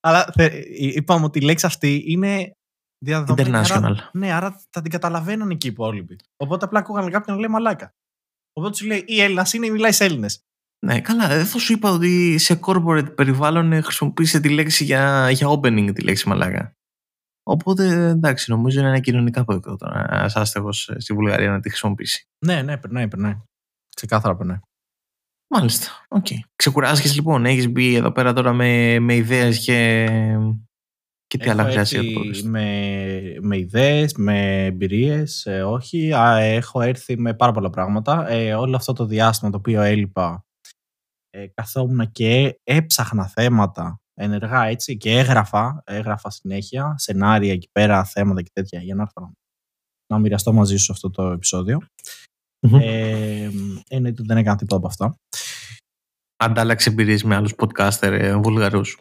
[0.00, 2.52] Αλλά θε- είπαμε ότι η λέξη αυτή είναι
[3.04, 3.50] διαδεδομένη.
[3.52, 3.82] International.
[3.82, 6.16] Άρα, ναι, άρα θα την καταλαβαίνανε και οι υπόλοιποι.
[6.36, 7.90] Οπότε απλά ακούγανε κάποιον να λέει μαλάκα.
[8.52, 10.40] Οπότε σου λέει ή Έλληνας είναι ή μιλάει σε Έλληνες.
[10.86, 11.28] Ναι, καλά.
[11.28, 15.90] Δεν θα σου είπα ότι σε corporate περιβάλλον ε, χρησιμοποίησε τη λέξη για, για opening
[15.94, 16.72] τη λέξη μαλάκα.
[17.42, 22.24] Οπότε εντάξει, νομίζω είναι ένα κοινωνικά αποδεκτό τώρα ένα άστεγος στη Βουλγαρία να τη χρησιμοποιήσει.
[22.46, 23.40] Ναι, ναι, περνάει, περνάει.
[23.96, 24.58] Ξεκάθαρα περνάει.
[25.50, 25.86] Μάλιστα.
[26.08, 26.26] Οκ.
[26.56, 27.44] Ξεκουράστηκες λοιπόν.
[27.44, 30.06] Έχεις μπει εδώ πέρα τώρα με, με ιδέες και.
[31.26, 35.62] Και τι άλλα Έχω χρειάζεται έρθει για το podcast; με, με ιδέες, με εμπειρίες, ε,
[35.62, 36.12] όχι.
[36.12, 38.28] Α, έχω έρθει με πάρα πολλά πράγματα.
[38.30, 40.44] Ε, όλο αυτό το διάστημα το οποίο έλειπα
[41.30, 48.42] ε, καθόμουν και έψαχνα θέματα ενεργά έτσι και έγραφα, έγραφα συνέχεια, σενάρια εκεί πέρα, θέματα
[48.42, 49.32] και τέτοια για να έρθω να-
[50.12, 51.78] να μοιραστώ μαζί σου αυτό το επεισόδιο.
[52.66, 52.78] Μμμ.
[52.82, 53.50] Ε,
[53.88, 55.16] εννοείται ότι δεν έκανα τίποτα από αυτά.
[56.36, 58.98] Αντάλλαξε εμπειρίες με άλλους podcaster ε, Βουλγαρούς.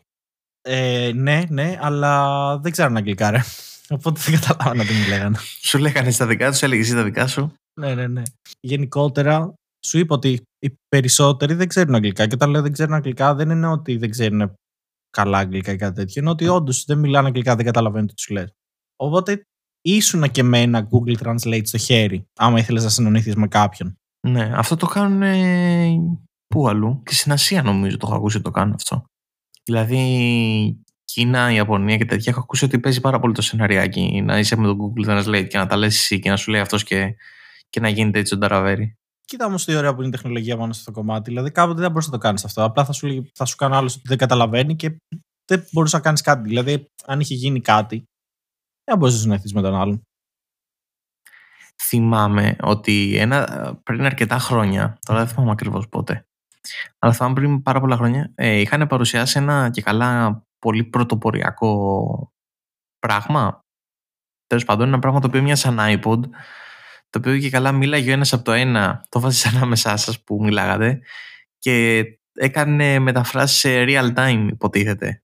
[0.62, 3.42] Ε, ναι, ναι, αλλά δεν ξέρουν αγγλικά ρε.
[3.90, 5.38] Οπότε δεν καταλάβανα τι μου λέγανε.
[5.62, 7.54] Σου λέγανε στα δικά τους, έλεγες εσύ τα δικά σου.
[7.80, 8.22] Ναι, ναι, ναι.
[8.60, 9.54] Γενικότερα,
[9.86, 12.28] σου είπα ότι οι περισσότεροι δεν ξέρουν αγγλικά.
[12.28, 14.54] Και όταν λέω δεν ξέρουν αγγλικά, δεν είναι ότι δεν ξέρουν
[15.10, 16.22] καλά αγγλικά ή κάτι τέτοιο.
[16.22, 18.52] Είναι ότι όντως δεν μιλάνε αγγλικά, δεν καταλαβαίνουν τι του λες.
[18.96, 19.42] Οπότε
[19.82, 23.98] ήσουν και με ένα Google Translate στο χέρι, άμα ήθελες να συνονίθεις με κάποιον.
[24.28, 25.22] Ναι, αυτό το κάνουν.
[25.22, 25.98] ε,
[26.48, 27.04] Πού αλλού.
[27.06, 29.04] Και στην Ασία νομίζω το έχω ακούσει ότι το κάνουν αυτό.
[29.64, 34.56] Δηλαδή, Κίνα, Ιαπωνία και τέτοια έχω ακούσει ότι παίζει πάρα πολύ το σεναριάκι να είσαι
[34.56, 37.16] με το Google Translate και να τα λες εσύ και να σου λέει αυτός και,
[37.70, 38.96] και να γίνεται έτσι ο Νταραβέρι.
[39.26, 41.30] Κοίτα όμως τι ωραία που είναι η τεχνολογία πάνω στο κομμάτι.
[41.30, 42.64] Δηλαδή, κάποτε δεν μπορούσε να το κάνεις αυτό.
[42.64, 44.98] Απλά θα σου, λέει- θα σου κάνει άλλο ότι δεν καταλαβαίνει και
[45.46, 46.48] δεν μπορούσε να κάνεις κάτι.
[46.48, 48.04] Δηλαδή, αν είχε γίνει κάτι,
[48.84, 50.02] δεν μπορούσε να συνεχίσει με τον άλλον.
[51.88, 53.48] Θυμάμαι ότι ένα,
[53.84, 56.28] πριν αρκετά χρόνια, τώρα δεν θυμάμαι ακριβώς πότε,
[57.00, 62.34] αλλά θυμάμαι πριν πάρα πολλά χρόνια, ε, είχαν παρουσιάσει ένα και καλά πολύ πρωτοποριακό
[63.00, 63.66] πράγμα.
[64.48, 66.20] Τέλος πάντων, ένα πράγμα το οποίο μοιάζει σαν iPod,
[67.10, 70.44] το οποίο και καλά μίλαγε ο ένας από το ένα, το βάζει ανάμεσά σας που
[70.44, 71.02] μιλάγατε,
[71.60, 72.04] και
[72.34, 75.22] έκανε μεταφράσεις σε real time, υποτίθεται.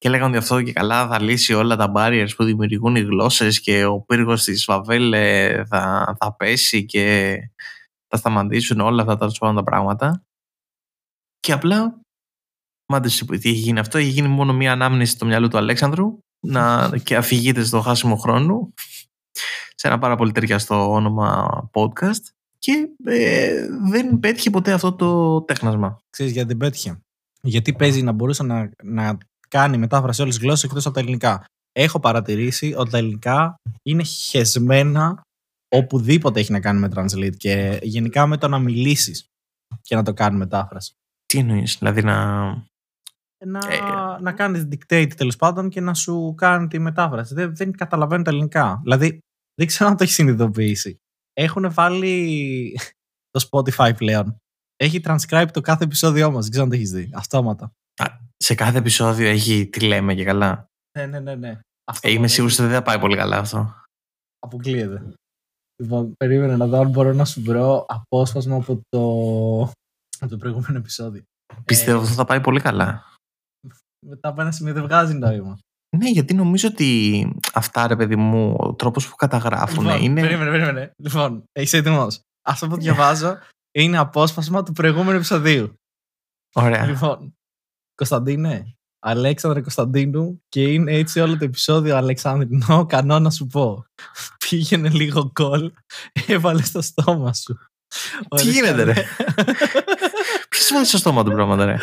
[0.00, 3.60] Και λέγανε ότι αυτό και καλά θα λύσει όλα τα barriers που δημιουργούν οι γλώσσες
[3.60, 7.36] και ο πύργος της Βαβέλ ε, θα, θα πέσει και
[8.06, 10.24] θα σταματήσουν όλα αυτά τα, τα πράγματα.
[11.40, 12.00] Και απλά,
[12.86, 16.90] μάτε τι έχει γίνει αυτό, έχει γίνει μόνο μία ανάμνηση στο μυαλό του Αλέξανδρου να,
[17.02, 18.72] και αφηγείται στο χάσιμο χρόνο
[19.74, 22.22] σε ένα πάρα πολύ ταιριαστό όνομα podcast
[22.58, 26.00] και ε, δεν πέτυχε ποτέ αυτό το τέχνασμα.
[26.10, 27.00] Ξέρεις γιατί πέτυχε;
[27.40, 29.18] Γιατί παίζει να μπορούσε να, να
[29.50, 31.44] κάνει μετάφραση όλες τις γλώσσες εκτός από τα ελληνικά.
[31.72, 35.22] Έχω παρατηρήσει ότι τα ελληνικά είναι χεσμένα
[35.68, 39.24] οπουδήποτε έχει να κάνει με translate και γενικά με το να μιλήσεις
[39.80, 40.92] και να το κάνεις μετάφραση.
[41.26, 42.44] Τι εννοείς, δηλαδή να.
[43.46, 47.34] Να, ε, να κάνεις dictate τέλος πάντων και να σου κάνει τη μετάφραση.
[47.34, 48.80] Δεν, δεν καταλαβαίνω τα ελληνικά.
[48.82, 49.18] Δηλαδή,
[49.54, 50.96] δεν ξέρω αν το έχεις συνειδητοποιήσει.
[51.32, 52.78] Έχουν βάλει
[53.30, 54.36] το Spotify πλέον.
[54.76, 56.42] Έχει transcribe το κάθε επεισόδιό μας.
[56.42, 57.10] Δεν ξέρω αν το έχεις δει.
[57.14, 57.72] Αυτόματα.
[58.42, 60.66] Σε κάθε επεισόδιο έχει τι λέμε και καλά.
[60.98, 61.34] Ναι, ναι, ναι.
[61.34, 61.60] ναι.
[62.00, 63.74] Ε, είμαι σίγουρος ότι δεν θα πάει πολύ καλά αυτό.
[64.38, 65.12] Αποκλείεται.
[65.82, 69.02] Λοιπόν, περίμενε να δω αν μπορώ να σου βρω απόσπασμα από το,
[70.20, 71.22] από το προηγούμενο επεισόδιο.
[71.64, 73.04] Πιστεύω ότι ε, θα πάει πολύ καλά.
[74.06, 75.58] Μετά από ένα σημείο δεν βγάζει νόημα.
[75.96, 80.20] Ναι, γιατί νομίζω ότι αυτά, ρε παιδί μου, ο τρόπος που καταγράφουν λοιπόν, είναι.
[80.20, 80.90] Περίμενε, περίμενε.
[80.96, 82.20] Λοιπόν, έχει έτοιμος.
[82.48, 83.38] Αυτό που διαβάζω
[83.74, 85.74] είναι απόσπασμα του προηγούμενου επεισοδίου.
[86.54, 86.86] Ωραία.
[86.86, 87.34] Λοιπόν,
[88.00, 93.84] Κωνσταντίνε, Αλέξανδρε Κωνσταντίνου και είναι έτσι όλο το επεισόδιο Αλεξάνδρινο, κανό να σου πω.
[94.48, 95.72] Πήγαινε λίγο κολ,
[96.26, 97.58] έβαλε στο στόμα σου.
[98.36, 98.94] Τι γίνεται ρε;
[100.48, 101.76] Ποιος βάλει στο στόμα του πράγματα ρε;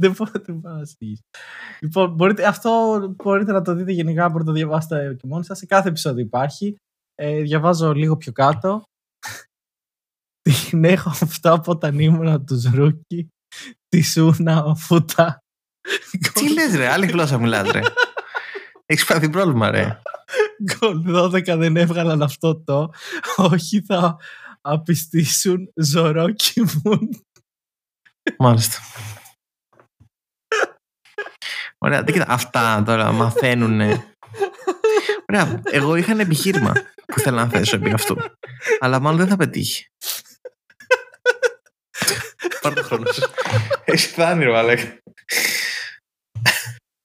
[0.00, 0.82] Δεν μπορείτε να
[1.80, 5.58] Λοιπόν, μπορείτε, αυτό μπορείτε να το δείτε γενικά, μπορείτε να το διαβάσετε και μόνοι σας.
[5.58, 6.76] Σε κάθε επεισόδιο υπάρχει.
[7.14, 8.82] Ε, διαβάζω λίγο πιο κάτω.
[10.52, 13.28] Την έχω αυτό από τα νήμουνα τους Ρούκι.
[13.88, 15.38] Τη Σούνα Φούτα.
[16.32, 17.80] Τι λες ρε, άλλη γλώσσα μιλάς ρε.
[18.86, 20.00] Έχεις πάθει πρόβλημα ρε.
[20.62, 22.90] Γκολ 12 δεν έβγαλαν αυτό το.
[23.36, 24.16] Όχι θα
[24.60, 27.08] απιστήσουν Ζωρόκι μου.
[28.38, 28.78] Μάλιστα.
[31.78, 33.80] Ωραία, δεν κοίτα, αυτά τώρα μαθαίνουν.
[35.28, 36.72] Ωραία, εγώ είχα ένα επιχείρημα
[37.06, 38.16] που θέλω να θέσω επί αυτού.
[38.78, 39.86] Αλλά μάλλον δεν θα πετύχει.
[42.68, 43.22] Πάρ' το χρόνο σου.
[43.84, 44.82] Έχει φτάνει, ρε Αλέξ.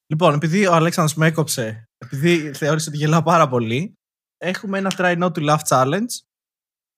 [0.05, 3.93] Λοιπόν, επειδή ο Αλέξανδρος με έκοψε, επειδή θεώρησε ότι γελάω πάρα πολύ,
[4.37, 6.13] έχουμε ένα try not to laugh challenge.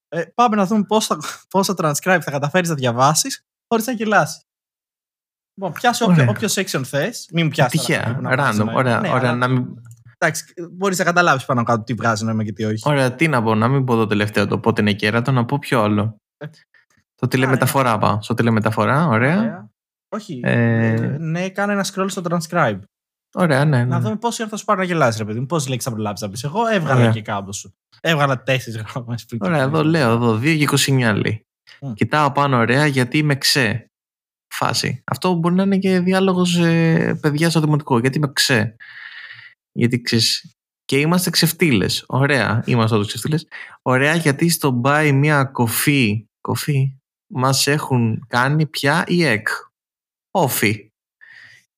[0.08, 1.17] Ε, πάμε να δούμε πόσα,
[1.49, 4.39] πόσα transcribe θα καταφέρεις να διαβάσεις χωρίς να γελάσει.
[5.54, 7.30] Λοιπόν, πιάσω όποιο, όποιο section θες.
[7.34, 7.80] Μην μου πιάσεις.
[7.80, 8.19] Τυχαία.
[8.23, 8.73] Random.
[8.73, 8.99] Ωραία.
[8.99, 9.65] Ναι, ωραία να μην...
[10.17, 12.89] Εντάξει, μπορείς να καταλάβεις πάνω κάτω τι βγάζει νόημα και τι όχι.
[12.89, 15.60] Ωραία, τι να πω, να μην πω το τελευταίο το πότε είναι κέρατο, να πω
[15.60, 16.17] πιο άλλο.
[17.15, 17.99] Ε, το τηλεμεταφορά ναι.
[17.99, 18.21] πάω.
[18.21, 19.39] Στο τηλεμεταφορά, ωραία.
[19.39, 19.69] ωραία.
[20.10, 20.39] Όχι.
[20.43, 21.17] Ε...
[21.19, 22.80] Ναι, κάνε ένα scroll στο transcribe.
[23.34, 23.78] Ωραία, ναι.
[23.78, 23.86] ναι.
[23.86, 25.45] Να δούμε πόση θα σου πάρει να γελάσεις, ρε παιδί μου.
[25.45, 26.43] Πόσες λέξεις θα προλάβεις να πεις.
[26.43, 27.12] Εγώ έβγαλα ωραία.
[27.12, 27.75] και κάπου σου.
[28.01, 29.39] Έβγαλα τέσσερις γραμμέ πριν.
[29.43, 31.45] Ωραία, εδώ λέω, εδώ 2 και 29 λέει.
[31.80, 31.93] Mm.
[31.93, 33.89] Κοιτάω πάνω ωραία γιατί είμαι ξέ.
[34.54, 35.04] Φάση.
[35.06, 37.99] Αυτό μπορεί να είναι και διάλογος ε, παιδιά στο δημοτικό.
[37.99, 38.75] Γιατί είμαι ξέ.
[39.71, 42.04] Γιατί ξέρεις, και είμαστε ξεφτύλες.
[42.08, 43.47] Ωραία, είμαστε όλου ξεφτύλες.
[43.82, 46.97] Ωραία, γιατί στο μπάι μια κοφή, κοφή
[47.33, 49.47] μας έχουν κάνει πια η ΕΚ.
[50.31, 50.89] Όφι.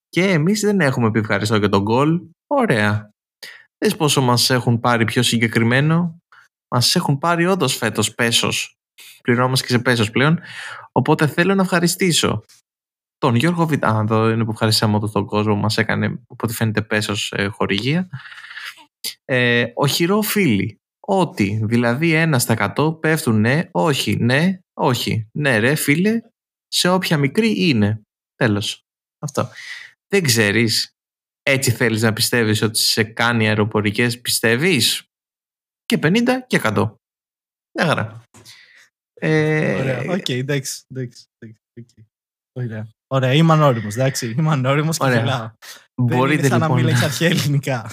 [0.10, 2.22] Και εμείς δεν έχουμε πει ευχαριστώ για τον γκολ.
[2.48, 3.10] Ωραία.
[3.78, 6.18] Δες πόσο μας έχουν πάρει πιο συγκεκριμένο.
[6.76, 8.78] Μας έχουν πάρει όντως φέτος πέσος.
[9.22, 10.40] Πληρώνομαστε και σε πέσος πλέον.
[10.92, 12.44] Οπότε θέλω να ευχαριστήσω
[13.18, 14.00] τον Γιώργο Βιτά.
[14.02, 18.10] Εδώ είναι που ευχαριστήσαμε τον κόσμο που μας έκανε, οπότε φαίνεται πέσος ε, χορηγία
[19.26, 20.82] ε, οχυρό φίλοι.
[21.00, 25.30] Ότι, δηλαδή ένα στα εκατό πέφτουν ναι, όχι, ναι, όχι.
[25.32, 26.22] Ναι ρε φίλε,
[26.68, 28.02] σε όποια μικρή είναι.
[28.36, 28.82] Τέλος.
[29.20, 29.50] Αυτό.
[30.08, 30.92] Δεν ξέρεις,
[31.44, 35.04] έτσι θέλεις να πιστεύεις ότι σε κάνει αεροπορικές, πιστεύεις;
[35.86, 36.96] Και 50 και 100.
[37.78, 38.24] Μια χαρά.
[39.14, 41.26] Ε, Ωραία, OK, okay, εντάξει, εντάξει.
[41.80, 42.04] Okay.
[42.52, 42.88] Ωραία.
[43.08, 44.36] Ωραία, είμαι ανώριμος, εντάξει.
[44.38, 45.52] Είμαι ανώριμος και γελάω.
[46.02, 46.78] Μπορείτε Δεν είναι σαν λοιπόν...
[46.78, 47.92] να μιλάς αρχαία ελληνικά.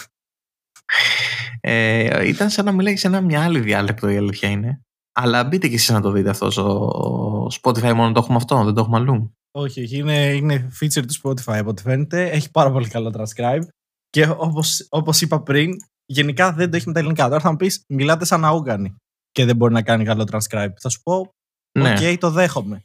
[1.61, 4.83] Ε, ήταν σαν να μιλάει σε ένα μια άλλη διάλεκτο η αλήθεια είναι.
[5.17, 8.75] Αλλά μπείτε και εσείς να το δείτε αυτό στο, Spotify μόνο το έχουμε αυτό, δεν
[8.75, 9.35] το έχουμε αλλού.
[9.51, 9.99] Όχι, όχι.
[9.99, 12.31] Είναι, είναι feature του Spotify από ό,τι φαίνεται.
[12.31, 13.67] Έχει πάρα πολύ καλό transcribe.
[14.11, 15.71] Και όπως, όπως είπα πριν,
[16.07, 17.29] γενικά δεν το έχει με τα ελληνικά.
[17.29, 18.97] Τώρα θα μου πεις, μιλάτε σαν ούγκανοι
[19.31, 20.73] και δεν μπορεί να κάνει καλό transcribe.
[20.81, 21.31] Θα σου πω,
[21.79, 21.91] Ναι.
[21.91, 22.83] OK, okay, το δέχομαι.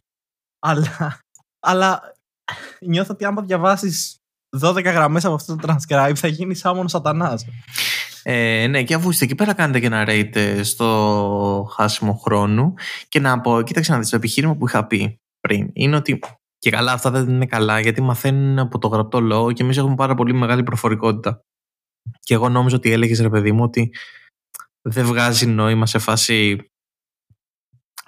[0.60, 1.20] Αλλά,
[1.60, 2.02] αλλά
[2.82, 4.18] νιώθω ότι άμα διαβάσεις
[4.60, 7.46] 12 γραμμές από αυτό το transcribe θα γίνει summon ο σατανάς.
[8.24, 12.74] Ε, ναι, και αφού είστε εκεί πέρα κάνετε και ένα rate ε, στο χάσιμο χρόνου
[13.10, 16.20] και να πω, κοίταξε να δεις το επιχείρημα που είχα πει πριν είναι ότι
[16.58, 19.96] και καλά αυτά δεν είναι καλά γιατί μαθαίνουν από το γραπτό λόγο και εμείς έχουμε
[19.96, 21.44] πάρα πολύ μεγάλη προφορικότητα.
[22.20, 23.94] Και εγώ νόμιζα ότι έλεγες ρε παιδί μου ότι
[24.82, 26.70] δεν βγάζει νόημα σε φάση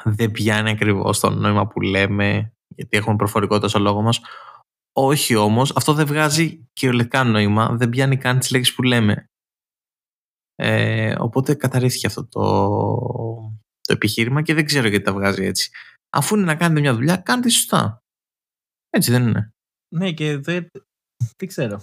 [0.03, 4.19] δεν πιάνει ακριβώς το νόημα που λέμε γιατί έχουμε προφορικότητα στο λόγο μας.
[4.93, 9.30] Όχι όμως, αυτό δεν βγάζει κυριολεκτικά νόημα, δεν πιάνει καν τις λέξεις που λέμε.
[10.63, 12.41] Ε, οπότε καταρρίφθηκε αυτό το,
[13.81, 15.71] το επιχείρημα και δεν ξέρω γιατί τα βγάζει έτσι.
[16.09, 17.99] Αφού είναι να κάνετε μια δουλειά, κάντε σωστά.
[18.89, 19.51] Έτσι δεν είναι.
[19.95, 20.67] Ναι, και δεν.
[21.35, 21.81] Τι ξέρω.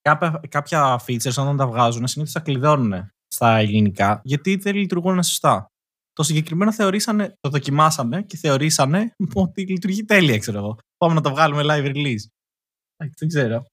[0.00, 5.66] Κάποια, κάποια features όταν τα βγάζουν συνήθως τα κλειδώνουν στα ελληνικά γιατί δεν λειτουργούν σωστά.
[6.12, 10.78] Το συγκεκριμένο θεωρήσανε, το δοκιμάσανε και θεωρήσανε ότι λειτουργεί τέλεια, ξέρω εγώ.
[10.96, 12.24] Πάμε να το βγάλουμε live release.
[12.96, 13.64] Εντάξει, Δεν ξέρω.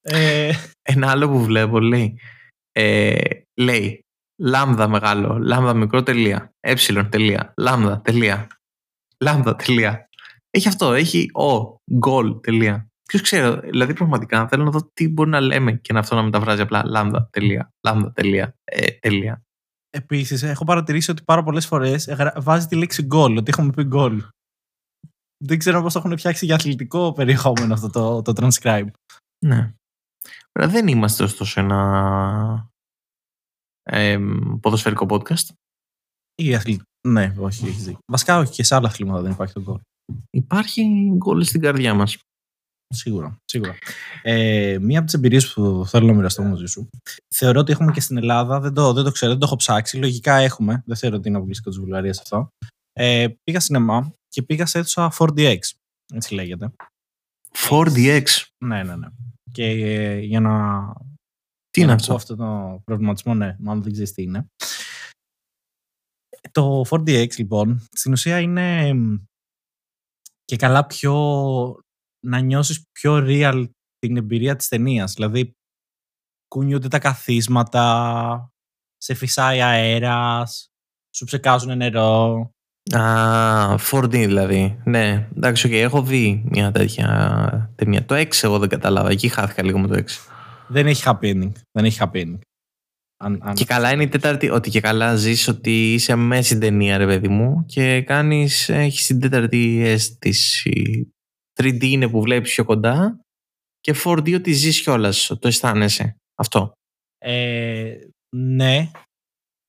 [0.00, 2.20] Ε, Ένα άλλο που βλέπω λέει,
[2.78, 4.04] ε, λέει
[4.40, 6.74] λάμδα μεγάλο, λάμδα μικρό τελεία, ε
[7.10, 8.46] τελεία, λάμδα τελεία,
[9.20, 10.08] λάμδα τελεία.
[10.50, 12.88] Έχει αυτό, έχει ο, γκολ τελεία.
[13.08, 16.22] Ποιος ξέρω, δηλαδή πραγματικά θέλω να δω τι μπορεί να λέμε και να αυτό να
[16.22, 19.42] μεταφράζει απλά λάμδα τελεία, λάμδα τελεία, ε, τελεία.
[19.90, 24.18] Επίσης, έχω παρατηρήσει ότι πάρα πολλές φορές βάζει τη λέξη goal, ότι έχουμε πει goal.
[25.44, 28.90] Δεν ξέρω πώς το έχουν φτιάξει για αθλητικό περιεχόμενο αυτό το, το transcribe.
[29.46, 29.72] Ναι.
[30.58, 32.70] Ωραία, δεν είμαστε ωστόσο ένα
[33.82, 34.18] ε,
[34.60, 35.48] ποδοσφαιρικό podcast.
[36.34, 36.82] Ή αθλη...
[37.08, 37.98] Ναι, όχι, έχεις δίκιο.
[38.12, 39.80] Βασικά, όχι και σε άλλα αθλήματα δεν υπάρχει το goal.
[40.30, 40.82] Υπάρχει
[41.16, 42.18] γκολ στην καρδιά μας.
[42.94, 43.36] Σίγουρα.
[43.44, 43.76] σίγουρα.
[44.22, 46.88] Ε, μία από τις εμπειρίες που θέλω να μοιραστώ μαζί σου.
[47.34, 48.60] Θεωρώ ότι έχουμε και στην Ελλάδα.
[48.60, 49.98] Δεν το, δεν το ξέρω, δεν το έχω ψάξει.
[49.98, 50.82] Λογικά έχουμε.
[50.86, 52.48] Δεν θεωρώ ότι είναι αποκλειστικό της Βουλγαρίας αυτό.
[52.92, 55.58] Ε, πήγα σινεμά και πήγα σε αίθουσα 4DX.
[56.14, 56.72] Έτσι λέγεται.
[57.70, 58.24] 4DX.
[58.64, 59.08] Ναι, ναι, ναι.
[59.52, 60.92] Και ε, για να.
[61.70, 62.08] Τι είναι να αυτό.
[62.08, 64.46] πω αυτό; το προβληματισμό, ναι, μάλλον δεν ξέρεις τι είναι.
[66.50, 68.94] Το 4DX λοιπόν, στην ουσία είναι
[70.44, 71.14] και καλά πιο
[72.26, 75.12] να νιώσεις πιο real την εμπειρία της ταινίας.
[75.14, 75.52] Δηλαδή,
[76.48, 78.48] κουνιούνται τα καθίσματα,
[78.96, 80.68] σε φυσάει αέρας,
[81.16, 82.50] σου ψεκάζουν νερό.
[82.96, 84.80] Α, 4D δηλαδή.
[84.84, 88.04] Ναι, εντάξει, okay, έχω δει μια τέτοια ταινία.
[88.04, 89.10] Το 6 εγώ δεν κατάλαβα.
[89.10, 90.02] Εκεί χάθηκα λίγο με το 6.
[90.68, 91.52] Δεν έχει happy ending.
[91.72, 92.38] Δεν έχει happy ending.
[93.20, 93.54] Αν, αν...
[93.54, 97.06] Και καλά είναι η τέταρτη, ότι και καλά ζεις ότι είσαι μέσα στην ταινία ρε
[97.06, 101.08] παιδί μου και κάνεις, έχεις την τέταρτη αίσθηση.
[101.60, 103.20] 3D είναι που βλέπεις πιο κοντά
[103.80, 106.16] και 4D ότι ζεις κιόλας, το αισθάνεσαι.
[106.34, 106.72] Αυτό.
[107.18, 107.94] Ε,
[108.36, 108.90] ναι.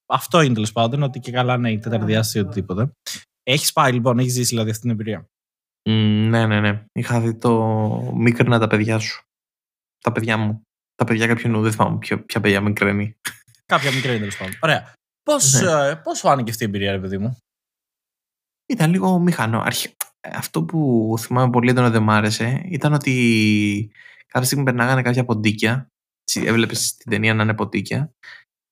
[0.10, 2.91] Αυτό είναι τέλος πάντων, ότι και καλά ναι, η τέταρτη διάσταση ή οτιδήποτε.
[3.43, 5.26] Έχεις πάει λοιπόν, έχεις ζήσει δηλαδή αυτή την εμπειρία;
[5.89, 6.84] Mm, ναι, ναι, ναι.
[6.91, 7.54] Είχα δει το
[8.15, 9.22] μίκρνα τα παιδιά σου.
[10.04, 10.62] Τα παιδιά μου.
[10.95, 13.15] Τα παιδιά κάποιον δεν θυμάμαι ποια, ποια παιδιά μικραίνει.
[13.65, 14.54] Κάποια μικρή τέλος πάντων.
[14.62, 14.93] Ωραία.
[15.24, 15.72] Πώς Ναι.
[15.89, 17.38] ε, πώς φάνηκε αυτή η εμπειρία, ρε παιδί μου;
[18.65, 19.60] Ήταν λίγο μηχανό.
[19.60, 19.95] Αρχι...
[20.34, 23.91] Αυτό που θυμάμαι πολύ έντονα δεν μ' άρεσε ήταν ότι
[24.28, 25.88] κάποια στιγμή περνάγανε κάποια ποντίκια.
[26.34, 28.12] Έβλεπες την ταινία να είναι ποντίκια.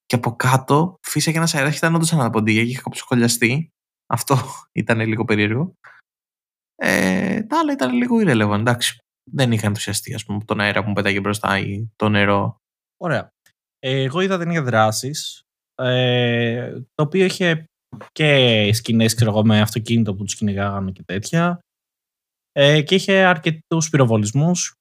[0.08, 3.70] Και από κάτω φύσαγε ένας αέρας και ήταν όντως ένα ποντίκια και είχε κάπου σχολιαστεί.
[4.10, 4.38] Αυτό
[4.82, 5.74] ήταν λίγο περίεργο.
[6.76, 8.60] Ε, τα άλλα ήταν λίγο irrelevant.
[8.60, 8.98] Εντάξει.
[9.32, 12.58] Δεν είχα ενθουσιαστεί, ας πούμε, τον αέρα που μου πέταγε μπροστά ή το νερό.
[12.98, 13.30] Ωραία.
[13.80, 15.12] Ε, εγώ είδα ταινία δράση.
[15.76, 17.66] Ε, το οποίο είχε
[18.12, 21.60] και σκηνές, ξέρω εγώ, με αυτοκίνητο που τους κυνηγάγανε και τέτοια.
[22.52, 24.74] Ε, και είχε αρκετούς πυροβολισμούς.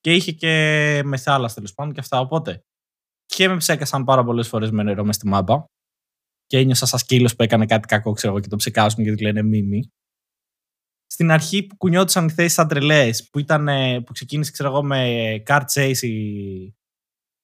[0.00, 2.20] Και είχε και με θάλασσα τέλος πάντων και αυτά.
[2.20, 2.62] Οπότε
[3.26, 5.64] και με ψέκασαν πάρα πολλές φορές με νερό μες στη μάπα.
[6.46, 9.42] Και ένιωσα σαν σκύλος που έκανε κάτι κακό, ξέρω εγώ, και το ψεκάζουν γιατί λένε
[9.42, 9.88] μίμη.
[11.06, 14.82] Στην αρχή που κουνιόντουσαν οι θέσεις σαν τρελές, που, ήταν, ε, που ξεκίνησε, ξέρω εγώ,
[14.82, 16.64] με car chase η,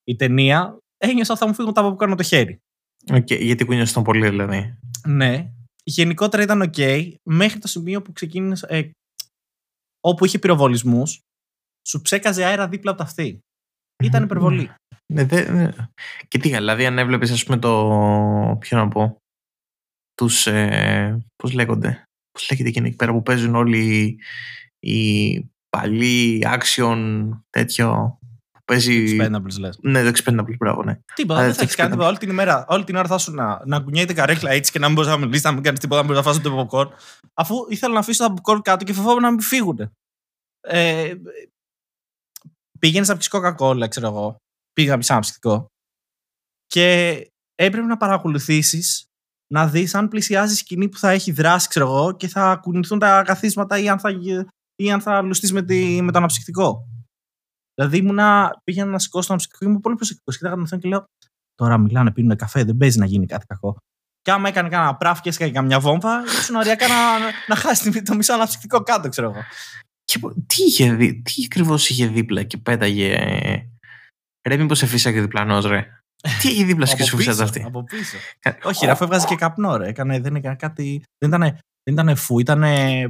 [0.04, 2.58] η ταινία, ένιωσα θα μου φύγουν τα που με το χέρι.
[3.06, 4.78] Okay, γιατί κουνιώσαν πολύ, δηλαδή.
[5.06, 5.52] Ναι.
[5.84, 8.66] Γενικότερα ήταν ok, μέχρι το σημείο που ξεκίνησε.
[8.68, 8.90] Ε,
[10.00, 11.20] όπου είχε πυροβολισμούς,
[11.88, 13.38] σου ψέκαζε αέρα δίπλα από τα αυτή.
[14.02, 14.70] Ήταν υπερβολή.
[15.12, 15.68] Ναι, δε, ναι.
[16.28, 18.56] Και τι, δηλαδή, αν έβλεπες, ας πούμε, το.
[18.60, 19.16] Ποιο να πω.
[20.14, 20.46] Τους.
[20.46, 22.02] Ε, Πώς λέγονται.
[22.32, 24.18] Πώς λέγεται εκείνη εκεί πέρα που παίζουν όλοι
[24.80, 28.18] οι παλιοί action τέτοιο.
[28.64, 29.16] Παίζει...
[29.20, 29.78] Expendables λες.
[29.82, 30.98] Ναι, το Expendables, μπράβο, ναι.
[31.14, 31.90] Τίποτα, Α, δεν το θα έχει κάνει Expendables.
[31.92, 32.08] τίποτα.
[32.08, 34.86] Όλη την ημέρα, όλη την ώρα θα σου να, να κουνιέται καρέκλα έτσι και να
[34.86, 36.88] μην μπορείς να μιλήσεις, να μην κάνεις τίποτα, να μην μπορείς να φας το popcorn.
[37.34, 39.92] Αφού ήθελα να αφήσω τα popcorn κάτω και φοβόμουν να μην φύγουν.
[40.60, 41.14] Ε,
[42.82, 44.36] πήγαινες να πιεις Coca-Cola, ξέρω εγώ.
[44.72, 45.66] Πήγα να πιεις ένα ψυχικό.
[46.66, 47.16] Και
[47.54, 49.04] έπρεπε να παρακολουθήσεις
[49.52, 53.22] να δεις αν πλησιάζει σκηνή που θα έχει δράση, ξέρω εγώ, και θα κουνηθούν τα
[53.22, 54.10] καθίσματα ή αν θα,
[54.76, 56.86] ή αν θα λουστείς με, τη- με το αναψυκτικό.
[57.74, 60.36] Δηλαδή ήμουνα, πήγαινα να σηκώσω το αναψυκτικό και ήμουν πολύ προσεκτικός.
[60.36, 61.04] Κοιτάγα τον Θεό και λέω:
[61.54, 63.76] Τώρα μιλάνε, πίνουν καφέ, δεν παίζει να γίνει κάτι κακό.
[64.22, 68.02] Και άμα έκανε κανένα πράφ και έσκαγε καμιά βόμβα, ήσουν ωριακά να, να, να χάσει
[68.02, 69.40] το μισό αναψυκτικό κάτω, ξέρω εγώ.
[70.04, 73.16] Και πο- τι, είχε δει, τι ακριβώς είχε δίπλα και πέταγε.
[74.48, 75.86] Ρε, μήπως σε φύσαγε διπλανός, ρε.
[76.40, 78.16] Τι είχε δίπλα σου και από, σου πίσω, φύσαζε αυτή; από πίσω.
[78.38, 79.88] Κα- Όχι, ρε, αφού έβγαζε και καπνό, ρε.
[79.88, 81.02] Έκανε, δεν έκανε κάτι.
[81.18, 81.40] Δεν ήταν,
[81.82, 82.64] δεν ήταν φου, ήταν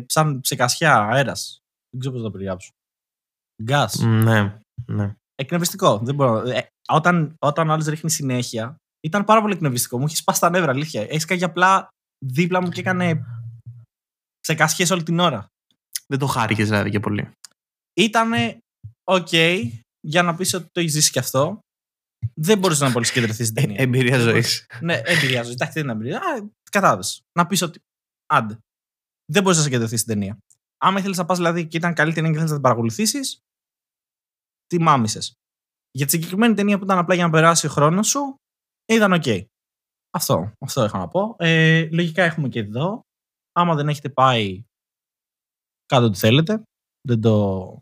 [0.06, 1.58] σαν ψεκασιά αέρας.
[1.90, 2.70] Δεν ξέρω πώς το περιγράψω.
[3.62, 3.98] Γκάς.
[3.98, 5.14] Ναι, ναι.
[5.34, 5.98] Εκνευριστικό.
[5.98, 6.38] Δεν μπορώ.
[6.38, 9.98] Ε, όταν, όταν ο άλλος ρίχνει συνέχεια, ήταν πάρα πολύ εκνευριστικό.
[9.98, 11.06] Μου είχε σπάσει τα νεύρα, αλήθεια.
[11.10, 11.88] Έσκαγε απλά
[12.26, 13.24] δίπλα μου και έκανε
[14.40, 15.46] ψεκασιές όλη την ώρα.
[16.12, 17.30] Δεν το χάρηκες δηλαδή και πολύ.
[17.96, 18.58] Ήτανε
[19.04, 19.32] οκ
[20.00, 21.58] για να πεις ότι το έχεις ζήσει και αυτό.
[22.34, 23.76] Δεν μπορούσε να πολύ συγκεντρωθεί στην ταινία.
[23.78, 24.66] Ε, Εμπειρία ζωής.
[24.80, 25.54] Ναι, εμπειρία ζωής.
[25.54, 26.18] Εντάξει, δεν είναι εμπειρία.
[26.18, 27.20] Α, κατάλαβες.
[27.38, 27.80] Να πεις ότι.
[28.26, 28.58] Άντε.
[29.32, 30.38] Δεν μπορείς να συγκεντρωθείς στην ταινία.
[30.78, 33.38] Άμα ήθελες να πας δηλαδή και ήταν καλή ταινία και ήθελε να την παρακολουθήσεις,
[34.66, 35.32] τη μάμησες.
[35.90, 38.34] Για τη συγκεκριμένη ταινία που ήταν απλά για να περάσει ο χρόνος σου,
[38.92, 39.24] ήταν οκ.
[40.14, 41.36] Αυτό, αυτό είχα να πω.
[41.38, 43.00] Ε, λογικά έχουμε και εδώ.
[43.52, 44.62] Άμα δεν έχετε πάει,
[45.92, 46.62] κάντε ό,τι θέλετε.
[47.08, 47.80] Δεν το.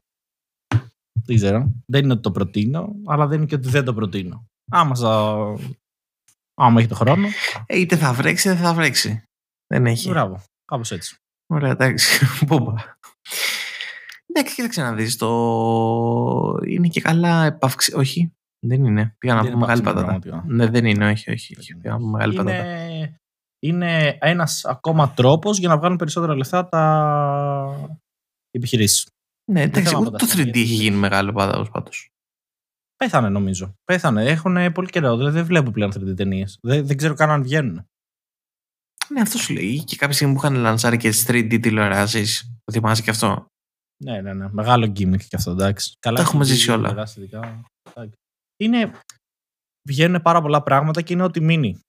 [1.24, 1.72] Δεν ξέρω.
[1.86, 4.46] Δεν είναι ότι το προτείνω, αλλά δεν είναι και ότι δεν το προτείνω.
[4.72, 5.10] Άμα, σα...
[6.54, 7.28] Άμα έχετε χρόνο,
[7.66, 9.22] Ε, είτε θα βρέξει είτε θα βρέξει.
[9.66, 10.08] Δεν έχει.
[10.08, 10.42] μπράβο.
[10.64, 11.16] Κάπως έτσι.
[11.46, 12.26] Ωραία, εντάξει.
[12.46, 12.74] Μπόμπα.
[14.26, 15.16] Εντάξει, κοίταξε να δεις.
[15.16, 15.28] Το...
[16.66, 17.94] Είναι και καλά επαυξη.
[17.94, 18.32] Όχι,
[18.66, 19.14] δεν είναι.
[19.18, 20.30] Πήγα να Δεν πω είναι μεγάλη επαυξημένο πατάτα.
[20.30, 20.44] πραγματικά.
[20.54, 21.54] Ναι, δεν είναι, όχι, όχι.
[21.54, 21.72] Δεν όχι.
[21.72, 21.80] είναι.
[21.82, 22.64] Πήγα να πω μεγάλη πατάτα.
[23.62, 27.98] Είναι, είναι ένας ακόμα τρόπος για να βγάλουν περισσότερα λεφτά τα
[28.50, 29.08] οι επιχειρήσεις.
[29.52, 30.60] Ναι, εντάξει, θέλω να ούτε το φανταστώ 3D γιατί.
[30.60, 31.70] έχει γίνει μεγάλο πάντω.
[31.70, 32.08] πάντως.
[32.96, 33.74] Πέθανε νομίζω.
[33.84, 34.24] Πέθανε.
[34.24, 35.16] Έχουν πολύ καιρό.
[35.16, 36.58] Δηλαδή δεν βλέπω πλέον 3D ταινίες.
[36.62, 37.84] Δεν, δεν ξέρω καν αν βγαίνουν.
[39.08, 39.84] Ναι, αυτό σου λέει.
[39.84, 42.54] Και κάποια στιγμή που είχαν λανσάρει και τι 3D τηλεοράσεις.
[42.64, 43.46] Το θυμάσαι και αυτό;
[44.04, 44.48] Ναι, ναι, ναι.
[44.52, 45.96] Μεγάλο gimmick και αυτό, εντάξει.
[45.98, 46.88] Καλά, Τα έχουμε 3D ζήσει όλα.
[46.88, 47.62] τηλεοράσει, ειδικά.
[47.88, 48.16] Εντάξει.
[48.56, 48.92] Είναι...
[49.88, 51.80] Βγαίνουν πάρα πολλά πράγματα και είναι ό,τι μείνει.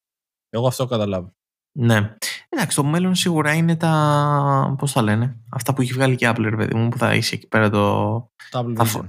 [0.50, 1.32] Εγώ αυτό καταλάβω.
[1.80, 2.16] Ναι.
[2.50, 4.76] Εντάξει, το μέλλον σίγουρα είναι τα.
[4.78, 5.38] Πώς τα λένε.
[5.50, 7.70] Αυτά που έχει βγάλει και η Apple, ρε παιδί μου, που θα είσαι εκεί πέρα
[7.70, 8.16] το.
[8.52, 8.88] Double Θα Vision.
[8.88, 9.06] φω-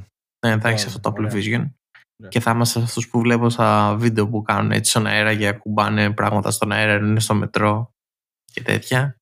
[0.46, 1.32] Ναι, θα έχεις Ωραία, αυτό το Apple ωραία.
[1.32, 1.70] Vision.
[2.18, 2.30] Ωραία.
[2.30, 6.12] Και θα είμαστε αυτούς που βλέπω στα βίντεο που κάνουν έτσι στον αέρα και ακουμπάνε
[6.12, 7.90] πράγματα στον αέρα, είναι στο μετρό
[8.52, 9.16] και τέτοια.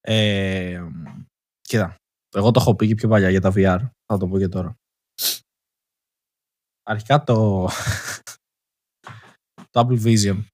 [0.00, 0.84] Ε,
[1.60, 1.96] κοίτα,
[2.36, 3.80] εγώ το έχω πει και πιο παλιά για τα VR.
[4.06, 4.74] Θα το πω και τώρα.
[6.82, 7.68] Αρχικά το,
[9.70, 10.44] το Apple Vision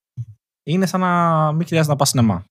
[0.62, 2.44] είναι σαν να μην χρειάζεται να πας σινεμά.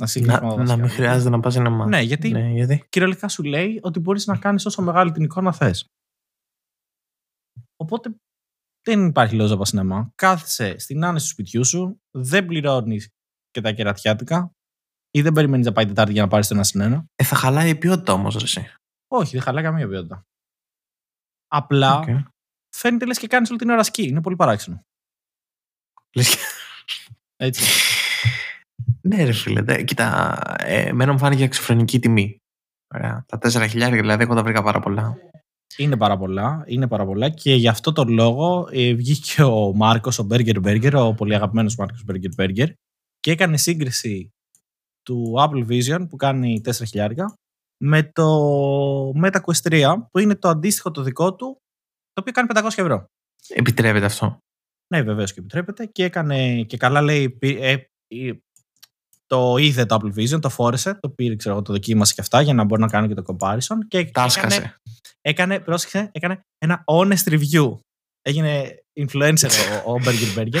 [0.00, 0.64] Να, συγγνώμη, Να, βασικά.
[0.64, 1.90] να μην χρειάζεται να πας ένα μάτι.
[1.90, 5.52] Ναι, γιατί Ναι, γιατί; κυριολεκτικά σου λέει ότι μπορείς να κάνεις όσο μεγάλη την εικόνα
[5.52, 5.86] θες.
[7.76, 8.14] Οπότε
[8.84, 10.10] δεν υπάρχει λόγος να πας σινεμά.
[10.14, 13.08] Κάθεσαι στην άνεση του σπιτιού σου, δεν πληρώνεις
[13.50, 14.52] και τα κερατιάτικα
[15.10, 17.04] ή δεν περιμένεις να πάει Τετάρτη για να πάρεις το ένα συν ένα.
[17.14, 18.66] Ε, θα χαλάει η ποιότητα όμως, εσύ.
[19.10, 20.22] Όχι, δεν χαλάει καμία ποιότητα.
[21.46, 22.04] Απλά Οκ.
[22.76, 24.02] φαίνεται λες και κάνεις όλη την ώρα σκι.
[24.02, 24.80] Είναι πολύ παράξενο.
[26.16, 26.40] Λες και-
[27.40, 27.64] Έτσι.
[29.00, 29.62] Ναι, ρε φίλε.
[29.62, 32.36] δε- Κοίτα, ε, εμένα μου φάνηκε εξωφρενική τιμή.
[32.94, 33.24] Ωραία.
[33.28, 35.16] Τα 4 χιλιάρια δηλαδή, εγώ τα βρήκα πάρα πολλά.
[35.76, 36.64] είναι πάρα πολλά.
[36.66, 40.92] Είναι πάρα πολλά και γι' αυτό το λόγο ε, βγήκε ο Μάρκος, ο Burger Burger,
[40.94, 42.66] ο πολύ αγαπημένος Μάρκος Burger Burger
[43.20, 44.30] και έκανε σύγκριση
[45.02, 47.34] του Apple Vision που κάνει 4 χιλιάρικα
[47.84, 48.26] με το
[49.22, 51.56] Meta Quest 3 που είναι το αντίστοιχο το δικό του
[52.12, 53.04] το οποίο κάνει 500 ευρώ.
[53.48, 54.38] Επιτρέπεται αυτό.
[54.94, 55.86] Ναι, βεβαίως και επιτρέπεται.
[55.86, 57.30] Και έκανε και καλά λέει.
[57.30, 57.72] πή- ε,
[58.08, 58.32] ε,
[59.26, 62.40] το είδε το Apple Vision, το φόρεσε, το πήρε, ξέρω εγώ, το δοκίμασε και αυτά
[62.40, 63.76] για να μπορεί να κάνει και το comparison.
[63.88, 64.74] Και έκανε, Τάσκασε.
[65.20, 67.74] έκανε, πρόσεξε, έκανε ένα honest review.
[68.22, 68.64] Έγινε
[69.00, 69.48] influencer
[69.86, 70.60] ο, ο Burger Burger.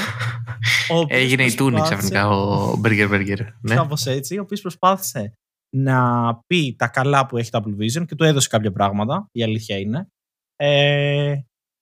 [0.90, 3.46] ο οποίος Έγινε η τούνη προσπάθησε- ξαφνικά ο Burger Burger.
[3.60, 3.74] Ναι.
[3.74, 5.32] Κάπως έτσι, ο οποίος προσπάθησε
[5.76, 9.42] να πει τα καλά που έχει το Apple Vision και του έδωσε κάποια πράγματα, η
[9.42, 10.08] αλήθεια είναι.
[10.56, 11.34] Ε,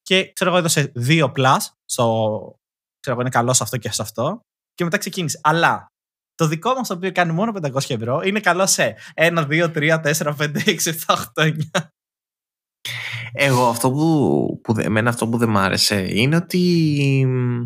[0.07, 2.05] και ξέρω εγώ έδωσε δύο plus, στο,
[3.01, 4.41] ξέρω εγώ είναι καλός σε αυτό και σε αυτό,
[4.75, 5.41] και μετά ξεκίνησε.
[5.43, 5.87] Αλλά
[6.35, 10.01] το δικό μας το οποίο κάνει μόνο 500 ευρώ είναι καλό σε 1, 2, 3,
[10.03, 11.53] 4, 5, 6, 7, 8, 9.
[13.33, 17.65] Εγώ αυτό που, που, δε- εμένα αυτό που δεν μ' άρεσε είναι ότι μ,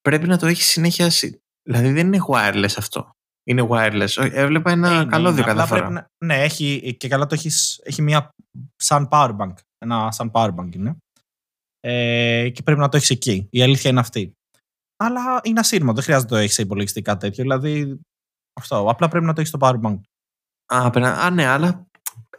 [0.00, 1.10] πρέπει να το έχεις συνέχεια.
[1.10, 3.10] συ- Δηλαδή δεν είναι wireless αυτό.
[3.46, 4.02] Είναι wireless.
[4.02, 5.52] Όχι, Έβλεπα ένα Είναι, καλώδιο είναι.
[5.52, 5.80] κάθε Απλά φορά.
[5.80, 8.30] πρέπει να- ναι, έχει, και καλά το έχεις, έχει μια
[8.76, 9.52] σαν power bank.
[9.78, 10.96] Ένα σαν power bank είναι.
[11.86, 13.46] Ε, και πρέπει να το έχεις εκεί.
[13.50, 14.32] Η αλήθεια είναι αυτή.
[14.96, 17.42] Αλλά είναι ασύρματο, δεν χρειάζεται να το έχεις σε υπολογιστή κάτι τέτοιο.
[17.42, 18.00] Δηλαδή,
[18.60, 18.88] αυτό.
[18.88, 20.00] Απλά πρέπει να το έχεις στο power bank.
[20.66, 21.86] Α, πέρα, α, ναι, αλλά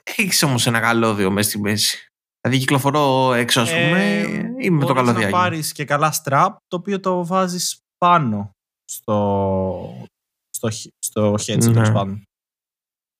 [0.04, 2.10] έχεις όμως ένα καλώδιο μέσα στη μέση.
[2.42, 4.28] Δηλαδή κυκλοφορώ έξω, ας πούμε, ε,
[4.60, 5.26] είμαι με το καλώδιο.
[5.26, 8.52] Να πάρεις και καλά strap, το οποίο το βάζεις πάνω
[8.92, 10.08] στο,
[10.50, 11.92] στο, στο headset, ναι.
[11.92, 12.22] πάνω.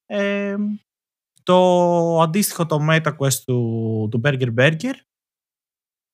[0.06, 0.56] Ε,
[1.44, 4.94] το αντίστοιχο το MetaQuest του, του Burger Burger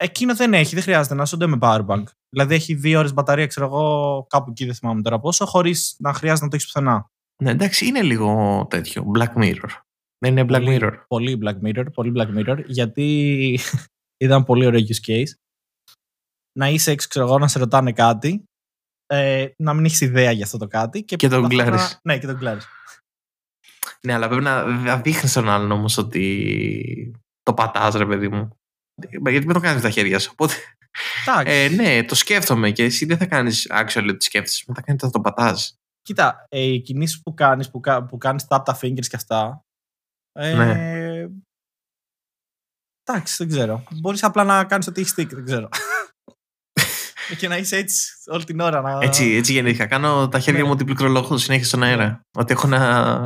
[0.02, 2.04] εκείνο δεν έχει, δεν χρειάζεται να σου με powerbank.
[2.30, 6.14] Δηλαδή έχει δύο ώρες μπαταρία, ξέρω εγώ, κάπου εκεί δεν θυμάμαι τώρα πόσο, χωρίς να
[6.14, 7.10] χρειάζεται να το έχεις πουθενά.
[7.44, 9.12] Ναι, εντάξει, είναι λίγο τέτοιο.
[9.16, 9.70] Black Mirror.
[10.18, 11.04] Δεν είναι Black Mirror.
[11.08, 13.60] Πολύ Black Mirror, πολύ Black Mirror, γιατί
[14.26, 15.32] ήταν πολύ ωραίο use case.
[16.60, 18.44] Να είσαι έξω, ξέρω εγώ, να σε ρωτάνε κάτι,
[19.06, 21.04] ε, να μην έχεις ιδέα για αυτό το κάτι.
[21.04, 22.00] Και, και τον κλάρεις.
[22.04, 22.68] Ναι, και τον κλάρεις.
[24.02, 28.61] Ναι, αλλά πρέπει να δείχνεις τον άλλον όμως ότι το πατάς, ρε παιδί μου.
[29.10, 30.30] Γιατί δεν το κάνεις με τα χέρια σου.
[30.32, 30.54] Οπότε.
[31.46, 34.64] Ε, ναι, το σκέφτομαι και εσύ δεν θα κάνεις actually ότι σκέφτεσαι.
[34.68, 35.76] Μετά κάνει θα το πατάς.
[36.02, 39.66] Κοίτα, ε, οι κινήσεις που κάνεις, που, που κάνεις tap τα fingers και αυτά.
[40.32, 41.28] Ε, ναι.
[43.04, 43.84] Εντάξει, δεν ξέρω.
[43.92, 45.70] Μπορείς απλά να κάνεις ότι έχεις stick, δεν ξέρω.
[47.40, 48.82] και να είσαι έτσι όλη την ώρα.
[48.82, 49.00] Να...
[49.02, 49.86] Έτσι, έτσι γεννήθηκα.
[49.86, 50.66] Κάνω τα χέρια ναι.
[50.66, 52.22] μου ότι πληκτρολόγο συνέχεια στον αέρα.
[52.38, 53.22] Ότι έχω να.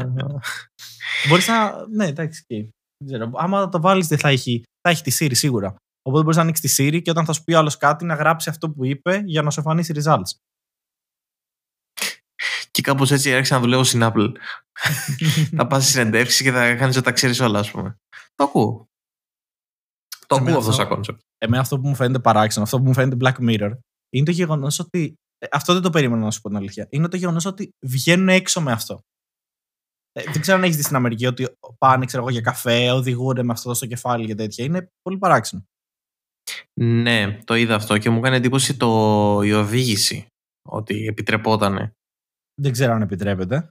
[1.28, 1.88] Μπορείς να.
[1.88, 2.46] Ναι, εντάξει.
[2.50, 2.70] Okay.
[3.06, 3.32] Δεν ξέρω.
[3.36, 4.63] Άμα το βάλεις, δεν θα έχει.
[4.82, 5.76] Θα έχει τη Siri σίγουρα.
[6.02, 8.50] Οπότε μπορείς να ανοίξεις τη Siri και όταν θα σου πει άλλος κάτι να γράψει
[8.50, 10.39] αυτό που είπε για να σου εμφανίσει results.
[12.72, 14.32] Και κάπως έτσι άρχισα να δουλεύω στην Apple.
[15.58, 17.98] θα πας στη συνεντεύξη και θα κάνεις ότι τα ξέρεις όλα, ας πούμε.
[18.36, 18.88] Το ακούω.
[20.28, 21.18] Το ακούω αυτό σαν concept.
[21.38, 23.72] Εμένα αυτό που μου φαίνεται παράξενο, αυτό που μου φαίνεται Black Mirror,
[24.10, 25.13] είναι το γεγονός ότι.
[25.38, 26.88] Ε, αυτό δεν το περίμενα να σου πω την αλήθεια.
[26.89, 29.00] Είναι το γεγονός ότι βγαίνουν έξω με αυτό.
[30.17, 31.47] Ε, δεν ξέρω αν έχεις δει στην Αμερική ότι
[31.78, 34.65] πάνε ξέρω εγώ, για καφέ, οδηγούν με αυτό στο κεφάλι και τέτοια.
[34.65, 35.63] Είναι πολύ παράξενο.
[36.80, 40.28] Ναι, το είδα αυτό και μου έκανε εντύπωση το, η οδήγηση.
[40.69, 41.91] Ότι επιτρεπότανε.
[42.62, 43.67] Δεν ξέρω αν επιτρέπεται.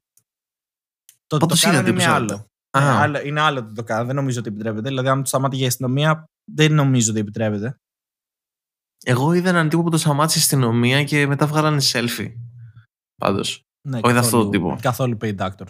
[1.26, 2.46] Το ότι το κάνανε είναι άλλο.
[2.76, 4.06] Είναι άλλο, είναι άλλο ότι το κάνω.
[4.06, 4.88] Δεν νομίζω ότι επιτρέπεται.
[4.88, 7.76] Δηλαδή, αν το σταμάτησε η αστυνομία, δεν νομίζω ότι επιτρέπεται.
[9.04, 12.34] Εγώ είδα έναν τύπο που το σταμάτησε η αστυνομία και μετά βγάλανε selfie.
[13.14, 13.62] Πάντως.
[13.88, 14.78] Ναι, Όχι αυτό το τύπο.
[14.80, 15.66] Καθόλου paid actor.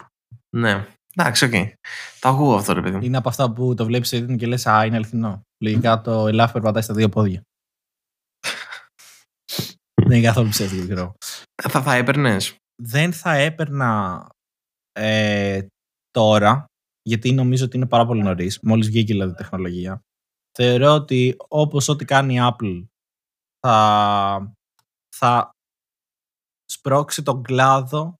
[0.55, 0.87] Ναι.
[1.15, 1.51] Εντάξει, OK.
[1.53, 1.73] Okay.
[2.19, 3.03] Το ακούω αυτό, ρε παιδί μου.
[3.03, 5.41] Είναι από αυτά που το βλέπεις σε και λες: Α, είναι αληθινό.
[5.63, 7.41] Λογικά το ελάφι περπατάει στα δύο πόδια.
[10.07, 11.15] Δεν είναι καθόλου ψεύτικο,
[11.63, 12.55] Θα, θα έπαιρνες.
[12.81, 14.27] Δεν θα έπαιρνα
[14.91, 15.65] ε,
[16.11, 16.65] τώρα,
[17.01, 18.59] γιατί νομίζω ότι είναι πάρα πολύ νωρίς.
[18.61, 20.01] Μόλις βγήκε δηλαδή η τεχνολογία.
[20.57, 22.85] Θεωρώ ότι όπως ό,τι κάνει η Apple
[23.59, 24.53] θα,
[25.15, 25.49] θα
[26.65, 28.15] σπρώξει τον κλάδο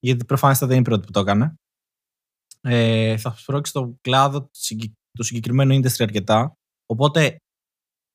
[0.00, 1.54] γιατί προφανώς δεν είναι η πρώτη που το έκανε.
[2.60, 4.40] Ε, θα σπρώξει τον κλάδο
[5.16, 6.52] του συγκεκριμένου industry αρκετά.
[6.86, 7.36] Οπότε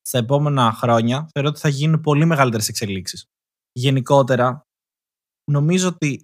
[0.02, 3.26] στα επόμενα χρόνια θεωρώ ότι θα γίνουν πολύ μεγαλύτερες εξελίξεις.
[3.72, 4.62] Γενικότερα,
[5.52, 6.24] νομίζω ότι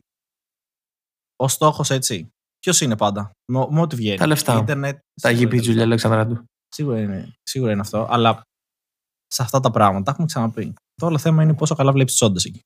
[1.36, 4.17] ο στόχος έτσι, ποιος είναι πάντα, με, με ό,τι βγαίνει.
[4.17, 4.58] Τα λεφτά.
[4.58, 6.43] Ίντερνετ, τα πει Τζουλιά Αλεξανδρά του.
[6.67, 8.41] Σίγουρα είναι, σίγουρα είναι αυτό, αλλά
[9.28, 10.74] σε αυτά τα πράγματα έχουμε ξαναπεί.
[10.95, 12.62] Το όλο θέμα είναι πόσο καλά βλέπεις τις όντες εκεί.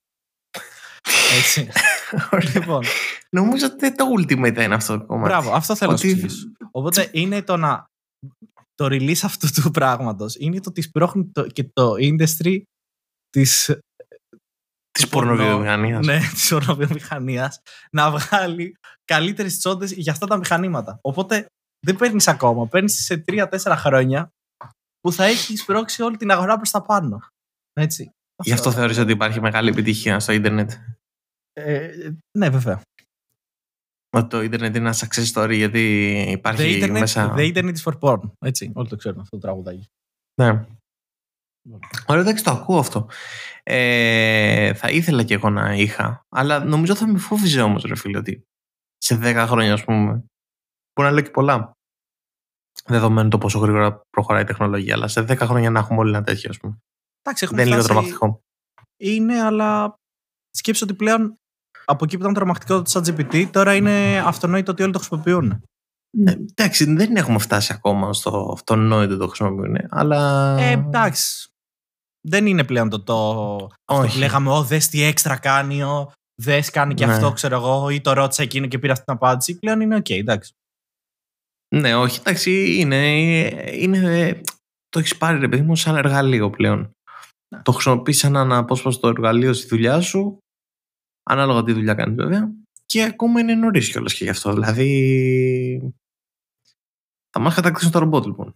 [1.39, 1.69] Έτσι.
[2.53, 2.83] λοιπόν.
[3.29, 5.29] Νομίζω ότι το ultimate είναι αυτό το κομμάτι.
[5.29, 6.15] Μπράβο, αυτό θέλω ότι...
[6.15, 7.85] να σου Οπότε είναι το να.
[8.75, 12.61] Το release αυτού του πράγματος είναι το ότι σπρώχνει το, και το industry
[13.29, 13.79] της.
[14.91, 16.05] Της πορνοβιομηχανίας.
[16.05, 17.59] Ναι, της πορνοβιομηχανίας
[17.91, 20.97] να βγάλει καλύτερες τσόντες για αυτά τα μηχανήματα.
[21.01, 21.45] Οπότε
[21.85, 22.67] δεν παίρνεις ακόμα.
[22.67, 24.29] Παίρνεις σε 3-4 χρόνια
[24.99, 27.19] που θα έχει σπρώξει όλη την αγορά προς τα πάνω.
[27.73, 28.11] Έτσι.
[28.43, 30.71] Γι' αυτό θεωρείς ότι υπάρχει μεγάλη επιτυχία στο ίντερνετ;
[31.53, 32.81] Ε, ναι, βέβαια.
[34.09, 37.33] Ότι το ίντερνετ είναι ένα success story γιατί υπάρχει the internet, μέσα...
[37.37, 38.31] The internet is for porn.
[38.39, 39.89] Έτσι, όλοι το ξέρουν αυτό το τραγουδάκι.
[40.41, 40.65] Ναι.
[41.65, 41.79] Λοιπόν.
[42.07, 43.09] Ωραία, εντάξει, το ακούω αυτό.
[43.63, 48.17] Ε, θα ήθελα και εγώ να είχα, αλλά νομίζω θα με φόβιζε όμως, ρε φίλε,
[48.17, 48.43] ότι
[48.97, 50.11] σε 10 χρόνια, ας πούμε,
[50.93, 51.71] μπορεί να λέω και πολλά.
[52.85, 56.23] Δεδομένου το πόσο γρήγορα προχωράει η τεχνολογία, αλλά σε 10 χρόνια να έχουμε όλοι ένα
[56.23, 56.77] τέτοιο, ας πούμε.
[57.21, 58.41] Εντάξει, Δεν είναι λίγο τρομακτικό.
[58.97, 59.99] Είναι, αλλά
[60.49, 61.37] σκέψου ότι πλέον
[61.85, 65.63] από εκεί που ήταν τρομακτικό το ChatGPT, τώρα είναι αυτονόητο ότι όλοι το χρησιμοποιούν.
[66.17, 70.55] Ναι, εντάξει, δεν έχουμε φτάσει ακόμα στο αυτονόητο ότι το χρησιμοποιούν, αλλά...
[70.59, 71.47] Ε, εντάξει.
[72.27, 73.67] Δεν είναι πλέον το το...
[73.85, 77.13] Αυτό που λέγαμε, «Ω, δες τι έξτρα κάνει, ο, δες κάνει και ναι.
[77.13, 79.59] αυτό, ξέρω εγώ, ή το ρώτησα εκείνο και πήρα αυτή την απάντηση.
[79.59, 80.53] Πλέον είναι OK, okay, εντάξει.
[81.75, 83.19] Ναι, όχι, εντάξει, είναι,
[83.71, 84.41] είναι,
[84.89, 86.91] το έχεις πάρει ρε παιδί μου σαν εργαλείο πλέον.
[87.55, 87.61] Ναι.
[87.61, 90.37] Το χρησιμοποιείς σαν ένα απόσπαστο εργαλείο στη δουλειά σου,
[91.23, 92.51] ανάλογα τι δουλειά κάνεις βέβαια,
[92.85, 94.53] και ακόμα είναι νωρίς κιόλας και γι' αυτό.
[94.53, 95.93] Δηλαδή.
[97.29, 98.55] Θα μας κατακτήσουν το ρομπότ λοιπόν.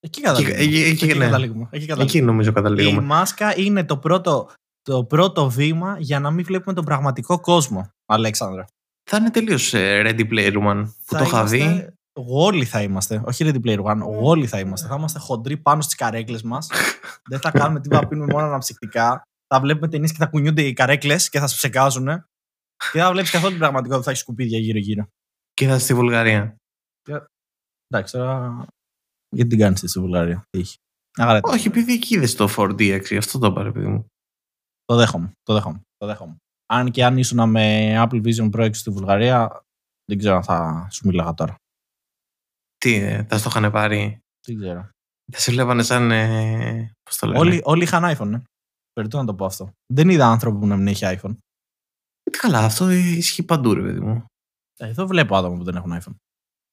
[0.00, 0.56] Εκεί καταλήγουμε.
[0.56, 1.24] Εκεί- εκεί- εκεί, Εκεί ναι.
[1.24, 1.68] καταλήγουμε.
[1.70, 2.02] Εκεί καταλήγουμε.
[2.18, 3.00] Εκεί νομίζω Η καταλήγουμε.
[3.02, 4.50] μάσκα είναι το πρώτο,
[4.82, 8.64] το πρώτο βήμα για να μην βλέπουμε τον πραγματικό κόσμο, Αλέξανδρα.
[9.10, 11.58] Θα είναι τελείως Ready Player One που Θα το είχα δει.
[11.58, 13.22] είμαστε- Όλοι θα είμαστε.
[13.24, 13.98] Όχι Ready Player One.
[14.22, 14.86] Όλοι θα είμαστε.
[14.88, 16.68] Θα είμαστε χοντροί πάνω στις καρέκλες μας.
[17.30, 19.22] Δεν θα κάνουμε τίποτα, πίνουμε μόνο αναψυκτικά.
[19.54, 22.06] Θα βλέπουμε ταινίες και θα κουνιούνται οι καρέκλες και θα ψεκάζουν.
[22.76, 24.02] Και δεν θα βλέπεις καθόλου την πραγματικότητα.
[24.02, 25.08] Θα έχεις σκουπίδια γύρω-γύρω.
[25.54, 26.56] Και θα στη Βουλγαρία.
[27.86, 28.64] Εντάξει, τώρα.
[29.28, 30.42] Γιατί την κάνεις στη Βουλγαρία.
[30.50, 30.76] Τι έχει.
[31.16, 34.06] Άρα, Όχι, επειδή εκεί είδες το 4DX, γι' αυτό το είπα, παιδί μου.
[34.84, 35.32] το δέχομαι.
[35.42, 35.80] Το δέχομαι.
[35.96, 36.36] Το δέχομαι.
[36.66, 39.62] Αν και αν ήσουν με Apple Vision Pro 6 στη Βουλγαρία,
[40.04, 41.54] δεν ξέρω αν θα σου μίλαγα τώρα.
[42.76, 44.18] Τι, ε, θα στο είχαν πάρει.
[44.46, 44.90] Δεν ξέρω.
[45.32, 46.10] Θα σε βλέπανε σαν.
[46.10, 48.42] Ε, Πώς το λένε; Όλοι, όλοι είχαν iPhone, ε.
[49.00, 49.72] Περιττό να το πω αυτό.
[49.92, 51.36] Δεν είδα άνθρωπο που να μην έχει iPhone.
[52.22, 54.24] Ε, Καλά, αυτό ισχύει παντού, ρε παιδί μου.
[54.76, 56.14] Ε, Εδώ βλέπω άτομα που δεν έχουν iPhone.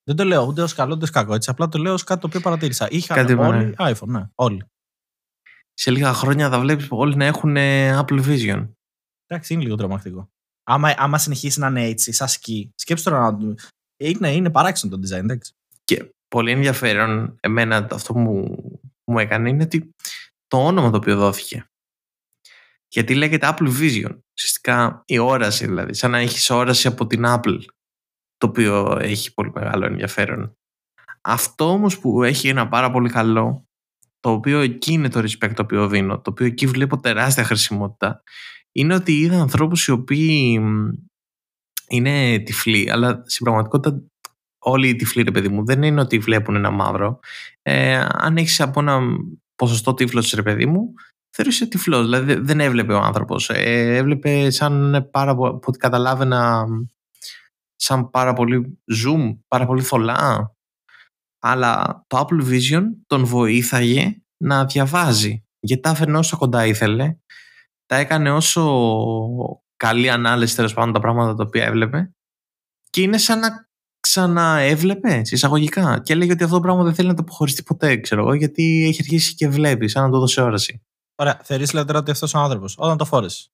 [0.04, 1.34] Δεν το λέω ούτε ως καλό ούτε ως κακό.
[1.34, 1.50] Έτσι.
[1.50, 2.88] Απλά το λέω ως κάτι το οποίο παρατήρησα.
[2.90, 3.74] Είχαν Κάτι, όλοι ναι.
[3.78, 4.28] iPhone, ναι.
[4.36, 4.66] Όλοι.
[5.74, 8.70] Σε λίγα χρόνια θα βλέπεις όλοι να έχουν ε, Apple Vision.
[9.26, 10.30] Εντάξει, είναι λίγο τρομακτικό.
[10.64, 13.56] Άμα, άμα συνεχίσει να είναι έτσι, σαν σκι, σκέψτε τώρα να.
[13.98, 15.54] Είναι, είναι παράξενο το design, εντάξει.
[15.84, 18.56] Και πολύ ενδιαφέρον, εμένα αυτό που μου,
[19.04, 19.90] που μου έκανε είναι ότι
[20.48, 21.66] το όνομα το οποίο δόθηκε.
[22.88, 24.18] Γιατί λέγεται Apple Vision.
[24.38, 25.94] Ουσιαστικά η όραση δηλαδή.
[25.94, 27.60] Σαν να έχεις όραση από την Apple.
[28.38, 30.58] Το οποίο έχει πολύ μεγάλο ενδιαφέρον.
[31.22, 33.68] Αυτό όμως που έχει ένα πάρα πολύ καλό,
[34.20, 38.24] το οποίο εκεί είναι το respect το οποίο δίνω, το οποίο εκεί βλέπω τεράστια χρησιμότητα,
[38.72, 40.90] είναι ότι είδα ανθρώπους οι οποίοι μ,
[41.88, 44.02] είναι τυφλοί, αλλά στην πραγματικότητα
[44.60, 47.20] όλοι οι τυφλοί, ρε παιδί μου, δεν είναι ότι βλέπουν ένα μαύρο.
[47.62, 49.02] Ε, αν έχεις από ένα
[49.56, 50.94] ποσοστό τύφλος, ρε παιδί μου,
[51.38, 52.02] θεωρείσαι τυφλός.
[52.04, 53.50] Δηλαδή δεν- δεν έβλεπε ο άνθρωπος.
[53.50, 56.66] Ε, έβλεπε σαν πάρα πο- από ό,τι καταλάβαινα
[57.76, 60.52] σαν πάρα πολύ zoom, πάρα πολύ θολά.
[61.40, 65.44] Αλλά το Apple Vision τον βοήθαγε να διαβάζει.
[65.60, 67.16] Γιατί τα έφερνε όσο κοντά ήθελε.
[67.86, 68.64] Τα έκανε όσο
[69.78, 72.12] καλή ανάλυση τέλος πάντων τα πράγματα τα οποία έβλεπε.
[72.90, 73.48] Και είναι σαν να
[74.00, 76.00] ξαναέβλεπε εισαγωγικά.
[76.04, 78.86] Και έλεγε ότι αυτό το πράγμα δεν θέλει να το αποχωριστεί ποτέ, ξέρω εγώ, γιατί
[78.88, 80.82] έχει αρχίσει και βλέπει, σαν να το δώσει όραση.
[81.20, 83.48] Ωραία, θεωρείς δηλαδή τώρα ότι αυτός ο άνθρωπος, όταν το φόρεσες.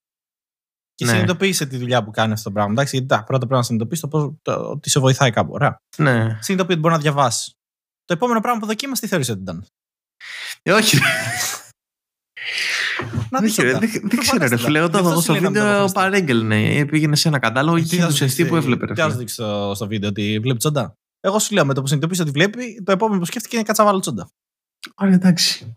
[0.96, 1.12] Και Ναι.
[1.12, 2.72] συνειδητοποίησε τη δουλειά που κάνει αυτό το πράγμα.
[2.72, 5.54] Εντάξει, γιατί τα, πρώτα πρέπει να συνειδητοποιήσει το, πώς- το, ότι σε βοηθάει κάπου.
[5.54, 5.78] Ωραία.
[5.98, 6.14] Ναι.
[6.22, 7.52] Συνειδητοποιεί ότι μπορεί να διαβάσει.
[8.04, 9.66] Το επόμενο πράγμα που δοκίμασε, τι θεωρείς ότι ήταν;
[10.62, 10.98] Ε, όχι.
[13.30, 13.80] Να δεν δεις ξέρω, όταν.
[13.80, 14.58] δεν, δεν Το ξέρω, ρε φαντάστηκα.
[14.66, 14.80] φίλε.
[14.80, 16.02] Γι' Όταν αυτό το δω σου στο λέει να μην το βίντεο, φανταστείς.
[16.02, 16.86] παρέγγελνε.
[16.86, 18.86] Πήγαινε σε ένα κατάλογο και Τι είχε θα του σου εστί δείξει- που έβλεπε.
[18.86, 19.20] ρε Τι θα σου φίλε.
[19.24, 22.32] δείξει στο, στο βίντεο ότι βλέπει τσόντα; Εγώ σου λέω με το που συνειδητοποιήσει ότι
[22.32, 24.30] βλέπει, το επόμενο που σκέφτηκε είναι κάτσα βάλω τσόντα.
[24.96, 25.76] Ωραία, εντάξει.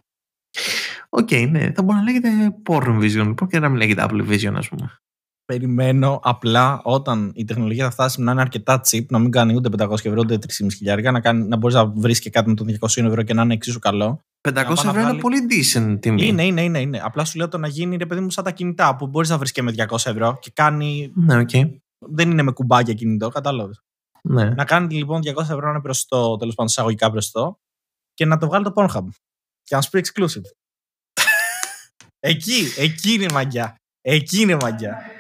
[1.09, 1.73] Οκ, ναι.
[1.73, 2.29] Θα μπορεί να λέγεται
[2.69, 4.91] Porn Vision λοιπόν και να μην λέγεται Apple Vision, ας πούμε.
[5.45, 9.69] Περιμένω απλά όταν η τεχνολογία θα φτάσει να είναι αρκετά cheap, να μην κάνει ούτε
[9.79, 12.67] 500 ευρώ ούτε 3,5 χιλιάρικα, να, κάνει, να μπορείς να βρεις και κάτι με τον
[12.81, 14.21] 200 ευρώ και να είναι εξίσου καλό.
[14.49, 16.27] 500 πάω να ευρώ είναι βγάλει- πολύ decent τιμή.
[16.27, 17.01] Είναι, είναι, είναι, είναι.
[17.05, 19.39] Απλά σου λέω το να γίνει ρε παιδί μου σαν τα κινητά που μπορείς να
[19.39, 21.13] βρεις και με 200 ευρώ και κάνει.
[21.15, 21.51] Ναι, οκ.
[21.99, 23.83] Δεν είναι με κουμπάκια κινητό, κατάλαβες.
[24.23, 24.51] Ναι.
[24.51, 27.59] Να κάνει λοιπόν 200 ευρώ να είναι προσιτό, τέλος πάντων εισαγωγικά προσιτό
[28.15, 29.05] και να το βγάλει το Pornhub.
[29.63, 30.49] Και να σου πει exclusive.
[32.21, 33.75] Εκεί, εκεί είναι η μαγιά.
[34.01, 35.11] Εκεί είναι η μαγιά.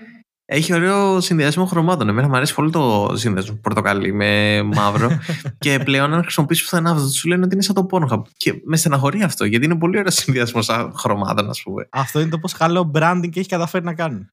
[0.48, 2.08] Έχει ωραίο συνδυασμό χρωμάτων.
[2.08, 5.10] Εμένα μου αρέσει πολύ το συνδυασμό πορτοκαλί με μαύρο.
[5.58, 8.22] και πλέον, αν χρησιμοποιήσεις πουθενά αυτό, σου λένε ότι είναι σαν το Pornhub.
[8.36, 10.60] Και με στεναχωρεί αυτό, γιατί είναι πολύ ωραίο συνδυασμό
[10.94, 11.88] χρωμάτων, ας πούμε.
[11.90, 14.26] Αυτό είναι το πώς καλό branding έχει καταφέρει να κάνει.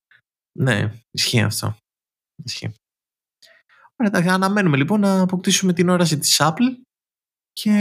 [0.60, 1.76] Ναι, ισχύει αυτό.
[2.44, 2.74] Ισχύει.
[3.96, 6.76] Ωραία, εντάξει, αναμένουμε λοιπόν να αποκτήσουμε την όραση της Apple
[7.54, 7.72] και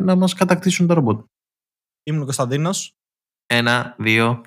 [0.00, 1.24] να μας κατακτήσουν το ρομπότ.
[2.02, 2.92] Ήμουν ο Κωνσταντίνος.
[3.50, 4.42] Ένα, δύο,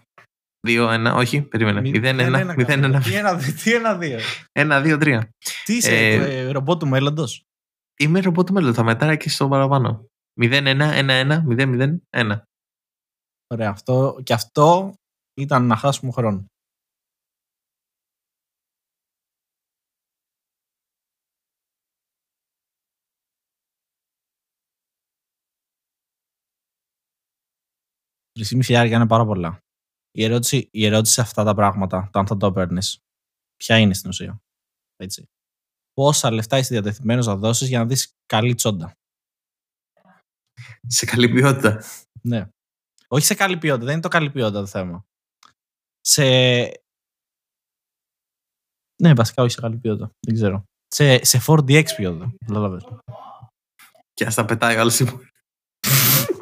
[0.68, 1.82] δύο, ένα, όχι, περίμενε.
[1.82, 4.20] Μηδέν, ένα, μηδέν, ένα, Τι ένα, τι ένα, δύο.
[4.52, 5.30] ένα, δύο, τρία.
[5.66, 7.44] Τι είσαι, Ε, ε, ρομπότ του μέλλοντος;
[8.00, 10.06] Είμαι ρομπότ του μέλλον, θα μετάρα και στο παραπάνω.
[10.40, 12.44] Μηδέν, ένα, ένα, ένα, μηδέν, μηδέν, ένα.
[13.48, 14.94] Ωραία, αυτό, και αυτό
[15.40, 16.46] ήταν να χάσουμε χρόνο.
[28.42, 29.60] Τρισήμιση χιλιάρια είναι πάρα πολλά.
[30.12, 32.82] Η ερώτηση, η ερώτηση σε αυτά τα πράγματα, το αν θα το έπαιρνε,
[33.56, 34.42] ποια είναι στην ουσία.
[34.96, 35.30] Έτσι.
[35.94, 38.94] Πόσα λεφτά είσαι διατεθειμένος να δώσεις για να δεις καλή τσόντα.
[40.88, 41.84] Σε καλή ποιότητα.
[42.22, 42.48] Ναι.
[43.08, 45.06] Όχι σε καλή ποιότητα, δεν είναι το καλή ποιότητα το θέμα.
[46.02, 46.24] Σε.
[49.02, 50.12] Ναι, βασικά όχι σε καλή ποιότητα.
[50.20, 50.64] Δεν ξέρω.
[50.88, 52.34] Σε, σε 4DX ποιότητα.
[52.46, 52.84] Κατάλαβες.
[54.14, 55.00] Και ας τα πετάει ο άλλος.